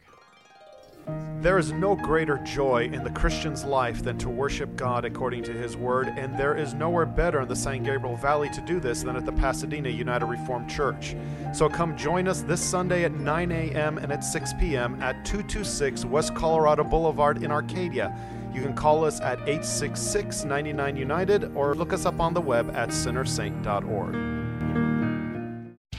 There 1.41 1.59
is 1.59 1.71
no 1.71 1.95
greater 1.95 2.39
joy 2.39 2.85
in 2.85 3.03
the 3.03 3.11
Christian's 3.11 3.63
life 3.63 4.03
than 4.03 4.17
to 4.17 4.29
worship 4.29 4.75
God 4.75 5.05
according 5.05 5.43
to 5.43 5.53
His 5.53 5.77
Word, 5.77 6.07
and 6.07 6.35
there 6.39 6.57
is 6.57 6.73
nowhere 6.73 7.05
better 7.05 7.41
in 7.41 7.47
the 7.47 7.55
San 7.55 7.83
Gabriel 7.83 8.15
Valley 8.15 8.49
to 8.49 8.61
do 8.61 8.79
this 8.79 9.03
than 9.03 9.15
at 9.15 9.27
the 9.27 9.33
Pasadena 9.33 9.89
United 9.89 10.25
Reformed 10.25 10.67
Church. 10.67 11.15
So 11.53 11.69
come 11.69 11.95
join 11.95 12.27
us 12.27 12.41
this 12.41 12.61
Sunday 12.61 13.03
at 13.03 13.13
9 13.13 13.51
a.m. 13.51 13.99
and 13.99 14.11
at 14.11 14.23
6 14.23 14.53
p.m. 14.53 14.99
at 15.03 15.23
226 15.25 16.05
West 16.05 16.33
Colorado 16.33 16.83
Boulevard 16.83 17.43
in 17.43 17.51
Arcadia. 17.51 18.17
You 18.55 18.61
can 18.61 18.73
call 18.73 19.03
us 19.03 19.19
at 19.19 19.39
866 19.41 20.45
99 20.45 20.95
United 20.95 21.51
or 21.55 21.75
look 21.75 21.91
us 21.91 22.05
up 22.05 22.21
on 22.21 22.33
the 22.33 22.39
web 22.39 22.73
at 22.73 22.87
sinnersaint.org. 22.87 24.15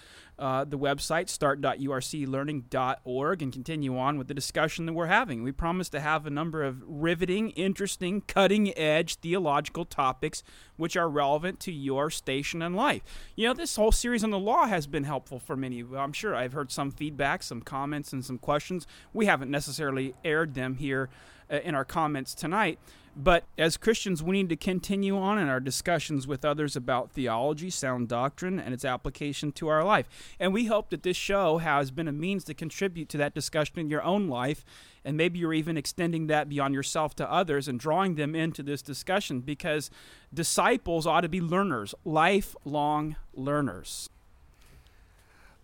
uh, 0.40 0.64
the 0.64 0.78
website, 0.78 1.28
start.urclearning.org, 1.28 3.42
and 3.42 3.52
continue 3.52 3.98
on 3.98 4.16
with 4.16 4.26
the 4.26 4.34
discussion 4.34 4.86
that 4.86 4.94
we're 4.94 5.06
having. 5.06 5.42
We 5.42 5.52
promise 5.52 5.90
to 5.90 6.00
have 6.00 6.26
a 6.26 6.30
number 6.30 6.64
of 6.64 6.82
riveting, 6.86 7.50
interesting, 7.50 8.22
cutting 8.22 8.74
edge 8.76 9.16
theological 9.16 9.84
topics 9.84 10.42
which 10.76 10.96
are 10.96 11.10
relevant 11.10 11.60
to 11.60 11.70
your 11.70 12.10
station 12.10 12.62
in 12.62 12.74
life. 12.74 13.02
You 13.36 13.48
know, 13.48 13.54
this 13.54 13.76
whole 13.76 13.92
series 13.92 14.24
on 14.24 14.30
the 14.30 14.38
law 14.38 14.66
has 14.66 14.86
been 14.86 15.04
helpful 15.04 15.38
for 15.38 15.56
many. 15.56 15.80
Of 15.80 15.90
you. 15.90 15.98
I'm 15.98 16.14
sure 16.14 16.34
I've 16.34 16.54
heard 16.54 16.72
some 16.72 16.90
feedback, 16.90 17.42
some 17.42 17.60
comments, 17.60 18.10
and 18.12 18.24
some 18.24 18.38
questions. 18.38 18.86
We 19.12 19.26
haven't 19.26 19.50
necessarily 19.50 20.14
aired 20.24 20.54
them 20.54 20.76
here 20.76 21.10
uh, 21.50 21.56
in 21.56 21.74
our 21.74 21.84
comments 21.84 22.34
tonight. 22.34 22.78
But 23.16 23.44
as 23.58 23.76
Christians, 23.76 24.22
we 24.22 24.32
need 24.32 24.48
to 24.50 24.56
continue 24.56 25.18
on 25.18 25.38
in 25.38 25.48
our 25.48 25.60
discussions 25.60 26.26
with 26.26 26.44
others 26.44 26.76
about 26.76 27.10
theology, 27.10 27.68
sound 27.68 28.08
doctrine, 28.08 28.60
and 28.60 28.72
its 28.72 28.84
application 28.84 29.52
to 29.52 29.68
our 29.68 29.84
life. 29.84 30.29
And 30.38 30.52
we 30.52 30.66
hope 30.66 30.90
that 30.90 31.02
this 31.02 31.16
show 31.16 31.58
has 31.58 31.90
been 31.90 32.08
a 32.08 32.12
means 32.12 32.44
to 32.44 32.54
contribute 32.54 33.08
to 33.10 33.18
that 33.18 33.34
discussion 33.34 33.78
in 33.78 33.90
your 33.90 34.02
own 34.02 34.28
life. 34.28 34.64
And 35.04 35.16
maybe 35.16 35.38
you're 35.38 35.54
even 35.54 35.76
extending 35.76 36.26
that 36.26 36.48
beyond 36.48 36.74
yourself 36.74 37.14
to 37.16 37.30
others 37.30 37.68
and 37.68 37.80
drawing 37.80 38.14
them 38.14 38.34
into 38.34 38.62
this 38.62 38.82
discussion 38.82 39.40
because 39.40 39.90
disciples 40.32 41.06
ought 41.06 41.22
to 41.22 41.28
be 41.28 41.40
learners, 41.40 41.94
lifelong 42.04 43.16
learners. 43.34 44.10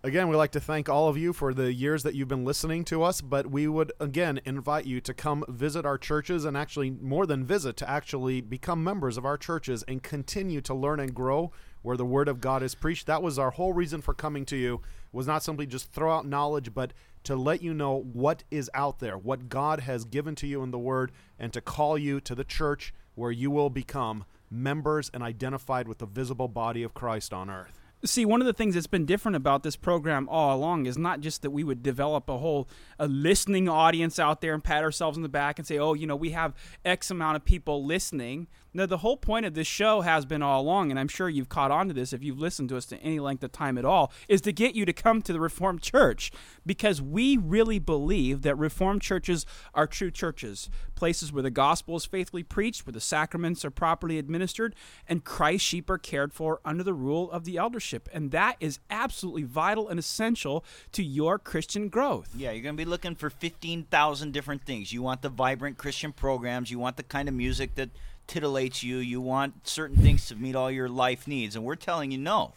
Again, 0.03 0.29
we'd 0.29 0.37
like 0.37 0.51
to 0.51 0.59
thank 0.59 0.87
all 0.87 1.09
of 1.09 1.17
you 1.17 1.33
for 1.33 1.53
the 1.53 1.73
years 1.73 2.03
that 2.03 2.13
you've 2.13 2.27
been 2.27 2.45
listening 2.45 2.85
to 2.85 3.01
us, 3.01 3.19
but 3.19 3.47
we 3.47 3.67
would 3.67 3.91
again 3.99 4.39
invite 4.45 4.85
you 4.85 5.01
to 5.01 5.13
come 5.13 5.43
visit 5.49 5.85
our 5.85 5.97
churches 5.97 6.45
and 6.45 6.55
actually, 6.55 6.91
more 6.91 7.25
than 7.25 7.43
visit, 7.43 7.75
to 7.77 7.89
actually 7.89 8.39
become 8.39 8.83
members 8.83 9.17
of 9.17 9.25
our 9.25 9.37
churches 9.37 9.83
and 9.87 10.03
continue 10.03 10.61
to 10.61 10.73
learn 10.73 10.99
and 10.99 11.15
grow 11.15 11.51
where 11.87 11.95
the 11.95 12.05
Word 12.05 12.27
of 12.27 12.41
God 12.41 12.63
is 12.63 12.75
preached. 12.75 13.07
That 13.07 13.23
was 13.23 13.39
our 13.39 13.51
whole 13.51 13.71
reason 13.71 14.01
for 14.01 14.13
coming 14.13 14.43
to 14.47 14.57
you, 14.57 14.81
was 15.13 15.25
not 15.25 15.41
simply 15.41 15.65
just 15.65 15.89
throw 15.93 16.13
out 16.13 16.27
knowledge, 16.27 16.73
but 16.73 16.91
to 17.23 17.33
let 17.33 17.61
you 17.61 17.73
know 17.73 18.01
what 18.11 18.43
is 18.51 18.69
out 18.73 18.99
there, 18.99 19.17
what 19.17 19.47
God 19.47 19.79
has 19.79 20.03
given 20.03 20.35
to 20.35 20.47
you 20.47 20.63
in 20.63 20.71
the 20.71 20.77
Word, 20.77 21.13
and 21.39 21.53
to 21.53 21.61
call 21.61 21.97
you 21.97 22.19
to 22.19 22.35
the 22.35 22.43
church 22.43 22.93
where 23.15 23.31
you 23.31 23.49
will 23.49 23.69
become 23.69 24.25
members 24.51 25.09
and 25.13 25.23
identified 25.23 25.87
with 25.87 25.99
the 25.99 26.05
visible 26.05 26.49
body 26.49 26.83
of 26.83 26.93
Christ 26.93 27.31
on 27.31 27.49
earth. 27.49 27.79
See, 28.05 28.25
one 28.25 28.41
of 28.41 28.47
the 28.47 28.53
things 28.53 28.75
that's 28.75 28.85
been 28.85 29.07
different 29.07 29.35
about 29.35 29.63
this 29.63 29.75
program 29.75 30.29
all 30.29 30.55
along 30.55 30.85
is 30.85 30.99
not 30.99 31.19
just 31.19 31.41
that 31.41 31.49
we 31.49 31.63
would 31.63 31.81
develop 31.81 32.29
a 32.29 32.37
whole 32.37 32.69
a 32.99 33.07
listening 33.07 33.67
audience 33.67 34.19
out 34.19 34.39
there 34.39 34.53
and 34.53 34.63
pat 34.63 34.83
ourselves 34.83 35.17
on 35.17 35.23
the 35.23 35.29
back 35.29 35.57
and 35.57 35.67
say, 35.67 35.79
"Oh, 35.79 35.95
you 35.95 36.05
know, 36.05 36.15
we 36.15 36.29
have 36.29 36.53
X 36.85 37.09
amount 37.09 37.37
of 37.37 37.45
people 37.45 37.83
listening." 37.83 38.47
No, 38.73 38.85
the 38.85 38.99
whole 38.99 39.17
point 39.17 39.47
of 39.47 39.55
this 39.55 39.65
show 39.65 40.01
has 40.01 40.25
been 40.25 40.43
all 40.43 40.61
along, 40.61 40.91
and 40.91 40.99
I'm 40.99 41.07
sure 41.07 41.27
you've 41.29 41.49
caught 41.49 41.71
on 41.71 41.87
to 41.87 41.93
this 41.95 42.13
if 42.13 42.23
you've 42.23 42.39
listened 42.39 42.69
to 42.69 42.77
us 42.77 42.85
to 42.87 42.97
any 42.97 43.19
length 43.19 43.43
of 43.43 43.51
time 43.51 43.75
at 43.79 43.85
all, 43.85 44.11
is 44.27 44.41
to 44.41 44.51
get 44.51 44.75
you 44.75 44.85
to 44.85 44.93
come 44.93 45.23
to 45.23 45.33
the 45.33 45.39
Reformed 45.39 45.81
Church 45.81 46.31
because 46.63 47.01
we 47.01 47.37
really 47.37 47.79
believe 47.79 48.43
that 48.43 48.55
Reformed 48.55 49.01
churches 49.01 49.47
are 49.73 49.87
true 49.87 50.11
churches, 50.11 50.69
places 50.93 51.33
where 51.33 51.41
the 51.41 51.49
gospel 51.49 51.95
is 51.95 52.05
faithfully 52.05 52.43
preached, 52.43 52.85
where 52.85 52.93
the 52.93 53.01
sacraments 53.01 53.65
are 53.65 53.71
properly 53.71 54.19
administered, 54.19 54.75
and 55.07 55.23
Christ's 55.23 55.67
sheep 55.67 55.89
are 55.89 55.97
cared 55.97 56.31
for 56.31 56.59
under 56.63 56.83
the 56.83 56.93
rule 56.93 57.31
of 57.31 57.45
the 57.45 57.57
eldership. 57.57 57.86
And 57.93 58.31
that 58.31 58.57
is 58.59 58.79
absolutely 58.89 59.43
vital 59.43 59.87
and 59.89 59.99
essential 59.99 60.63
to 60.91 61.03
your 61.03 61.39
Christian 61.39 61.89
growth. 61.89 62.29
Yeah, 62.35 62.51
you're 62.51 62.63
going 62.63 62.75
to 62.75 62.83
be 62.83 62.89
looking 62.89 63.15
for 63.15 63.29
15,000 63.29 64.31
different 64.31 64.63
things. 64.63 64.91
You 64.91 65.01
want 65.01 65.21
the 65.21 65.29
vibrant 65.29 65.77
Christian 65.77 66.11
programs, 66.11 66.71
you 66.71 66.79
want 66.79 66.97
the 66.97 67.03
kind 67.03 67.27
of 67.27 67.35
music 67.35 67.75
that 67.75 67.89
titillates 68.27 68.83
you, 68.83 68.97
you 68.97 69.21
want 69.21 69.67
certain 69.67 69.97
things 69.97 70.27
to 70.27 70.35
meet 70.35 70.55
all 70.55 70.69
your 70.69 70.89
life 70.89 71.27
needs. 71.27 71.55
And 71.55 71.63
we're 71.63 71.75
telling 71.75 72.11
you 72.11 72.17
no. 72.17 72.53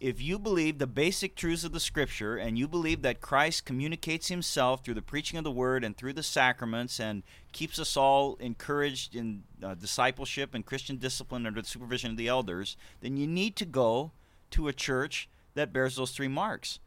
If 0.00 0.22
you 0.22 0.38
believe 0.38 0.78
the 0.78 0.86
basic 0.86 1.34
truths 1.34 1.64
of 1.64 1.72
the 1.72 1.80
scripture 1.80 2.36
and 2.36 2.56
you 2.56 2.68
believe 2.68 3.02
that 3.02 3.20
Christ 3.20 3.64
communicates 3.64 4.28
himself 4.28 4.84
through 4.84 4.94
the 4.94 5.02
preaching 5.02 5.38
of 5.38 5.44
the 5.44 5.50
word 5.50 5.82
and 5.82 5.96
through 5.96 6.12
the 6.12 6.22
sacraments 6.22 7.00
and 7.00 7.24
keeps 7.50 7.80
us 7.80 7.96
all 7.96 8.36
encouraged 8.36 9.16
in 9.16 9.42
uh, 9.60 9.74
discipleship 9.74 10.54
and 10.54 10.64
Christian 10.64 10.98
discipline 10.98 11.46
under 11.46 11.60
the 11.60 11.68
supervision 11.68 12.12
of 12.12 12.16
the 12.16 12.28
elders, 12.28 12.76
then 13.00 13.16
you 13.16 13.26
need 13.26 13.56
to 13.56 13.64
go 13.64 14.12
to 14.50 14.68
a 14.68 14.72
church 14.72 15.28
that 15.54 15.72
bears 15.72 15.96
those 15.96 16.12
three 16.12 16.28
marks. 16.28 16.78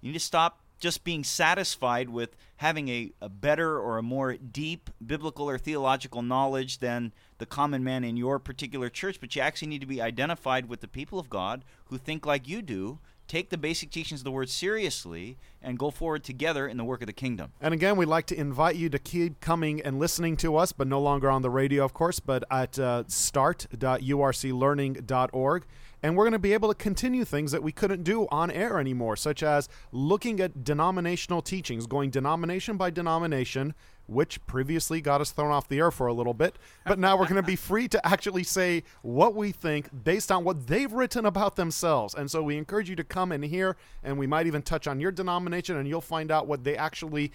You 0.00 0.08
need 0.08 0.18
to 0.18 0.24
stop 0.24 0.60
just 0.78 1.04
being 1.04 1.22
satisfied 1.22 2.08
with 2.08 2.36
having 2.56 2.88
a, 2.88 3.12
a 3.20 3.28
better 3.28 3.78
or 3.78 3.98
a 3.98 4.02
more 4.02 4.36
deep 4.36 4.90
biblical 5.04 5.48
or 5.48 5.58
theological 5.58 6.22
knowledge 6.22 6.78
than 6.78 7.12
the 7.38 7.46
common 7.46 7.84
man 7.84 8.02
in 8.02 8.16
your 8.16 8.38
particular 8.38 8.88
church, 8.88 9.20
but 9.20 9.36
you 9.36 9.42
actually 9.42 9.68
need 9.68 9.80
to 9.80 9.86
be 9.86 10.00
identified 10.00 10.68
with 10.68 10.80
the 10.80 10.88
people 10.88 11.18
of 11.18 11.30
God 11.30 11.64
who 11.86 11.98
think 11.98 12.24
like 12.24 12.48
you 12.48 12.62
do, 12.62 12.98
take 13.30 13.50
the 13.50 13.56
basic 13.56 13.92
teachings 13.92 14.20
of 14.20 14.24
the 14.24 14.30
word 14.32 14.50
seriously, 14.50 15.38
and 15.62 15.78
go 15.78 15.92
forward 15.92 16.24
together 16.24 16.66
in 16.66 16.76
the 16.76 16.82
work 16.82 17.00
of 17.00 17.06
the 17.06 17.12
kingdom. 17.12 17.52
And 17.60 17.72
again, 17.72 17.96
we'd 17.96 18.06
like 18.06 18.26
to 18.26 18.36
invite 18.36 18.74
you 18.74 18.88
to 18.88 18.98
keep 18.98 19.40
coming 19.40 19.80
and 19.80 20.00
listening 20.00 20.36
to 20.38 20.56
us, 20.56 20.72
but 20.72 20.88
no 20.88 21.00
longer 21.00 21.30
on 21.30 21.42
the 21.42 21.50
radio, 21.50 21.84
of 21.84 21.94
course, 21.94 22.18
but 22.18 22.42
at 22.50 22.76
uh, 22.80 23.04
start.urclearning.org. 23.06 25.66
And 26.02 26.16
we're 26.16 26.24
going 26.24 26.32
to 26.32 26.40
be 26.40 26.54
able 26.54 26.70
to 26.70 26.74
continue 26.74 27.24
things 27.24 27.52
that 27.52 27.62
we 27.62 27.70
couldn't 27.70 28.02
do 28.02 28.26
on 28.32 28.50
air 28.50 28.80
anymore, 28.80 29.14
such 29.16 29.44
as 29.44 29.68
looking 29.92 30.40
at 30.40 30.64
denominational 30.64 31.40
teachings, 31.40 31.86
going 31.86 32.10
denomination 32.10 32.76
by 32.76 32.90
denomination, 32.90 33.76
which 34.10 34.44
previously 34.46 35.00
got 35.00 35.20
us 35.20 35.30
thrown 35.30 35.52
off 35.52 35.68
the 35.68 35.78
air 35.78 35.90
for 35.90 36.08
a 36.08 36.12
little 36.12 36.34
bit. 36.34 36.56
But 36.84 36.98
now 36.98 37.16
we're 37.16 37.28
going 37.28 37.36
to 37.36 37.42
be 37.42 37.56
free 37.70 37.86
to 37.88 38.06
actually 38.06 38.42
say 38.42 38.82
what 39.02 39.34
we 39.34 39.52
think 39.52 39.88
based 40.04 40.32
on 40.32 40.44
what 40.44 40.66
they've 40.66 40.92
written 40.92 41.24
about 41.24 41.56
themselves. 41.56 42.14
And 42.14 42.30
so 42.30 42.42
we 42.42 42.56
encourage 42.56 42.90
you 42.90 42.96
to 42.96 43.04
come 43.04 43.30
in 43.32 43.42
here, 43.42 43.76
and 44.02 44.18
we 44.18 44.26
might 44.26 44.46
even 44.46 44.62
touch 44.62 44.86
on 44.86 45.00
your 45.00 45.12
denomination, 45.12 45.76
and 45.76 45.88
you'll 45.88 46.00
find 46.00 46.30
out 46.30 46.46
what 46.46 46.64
they 46.64 46.76
actually 46.76 47.32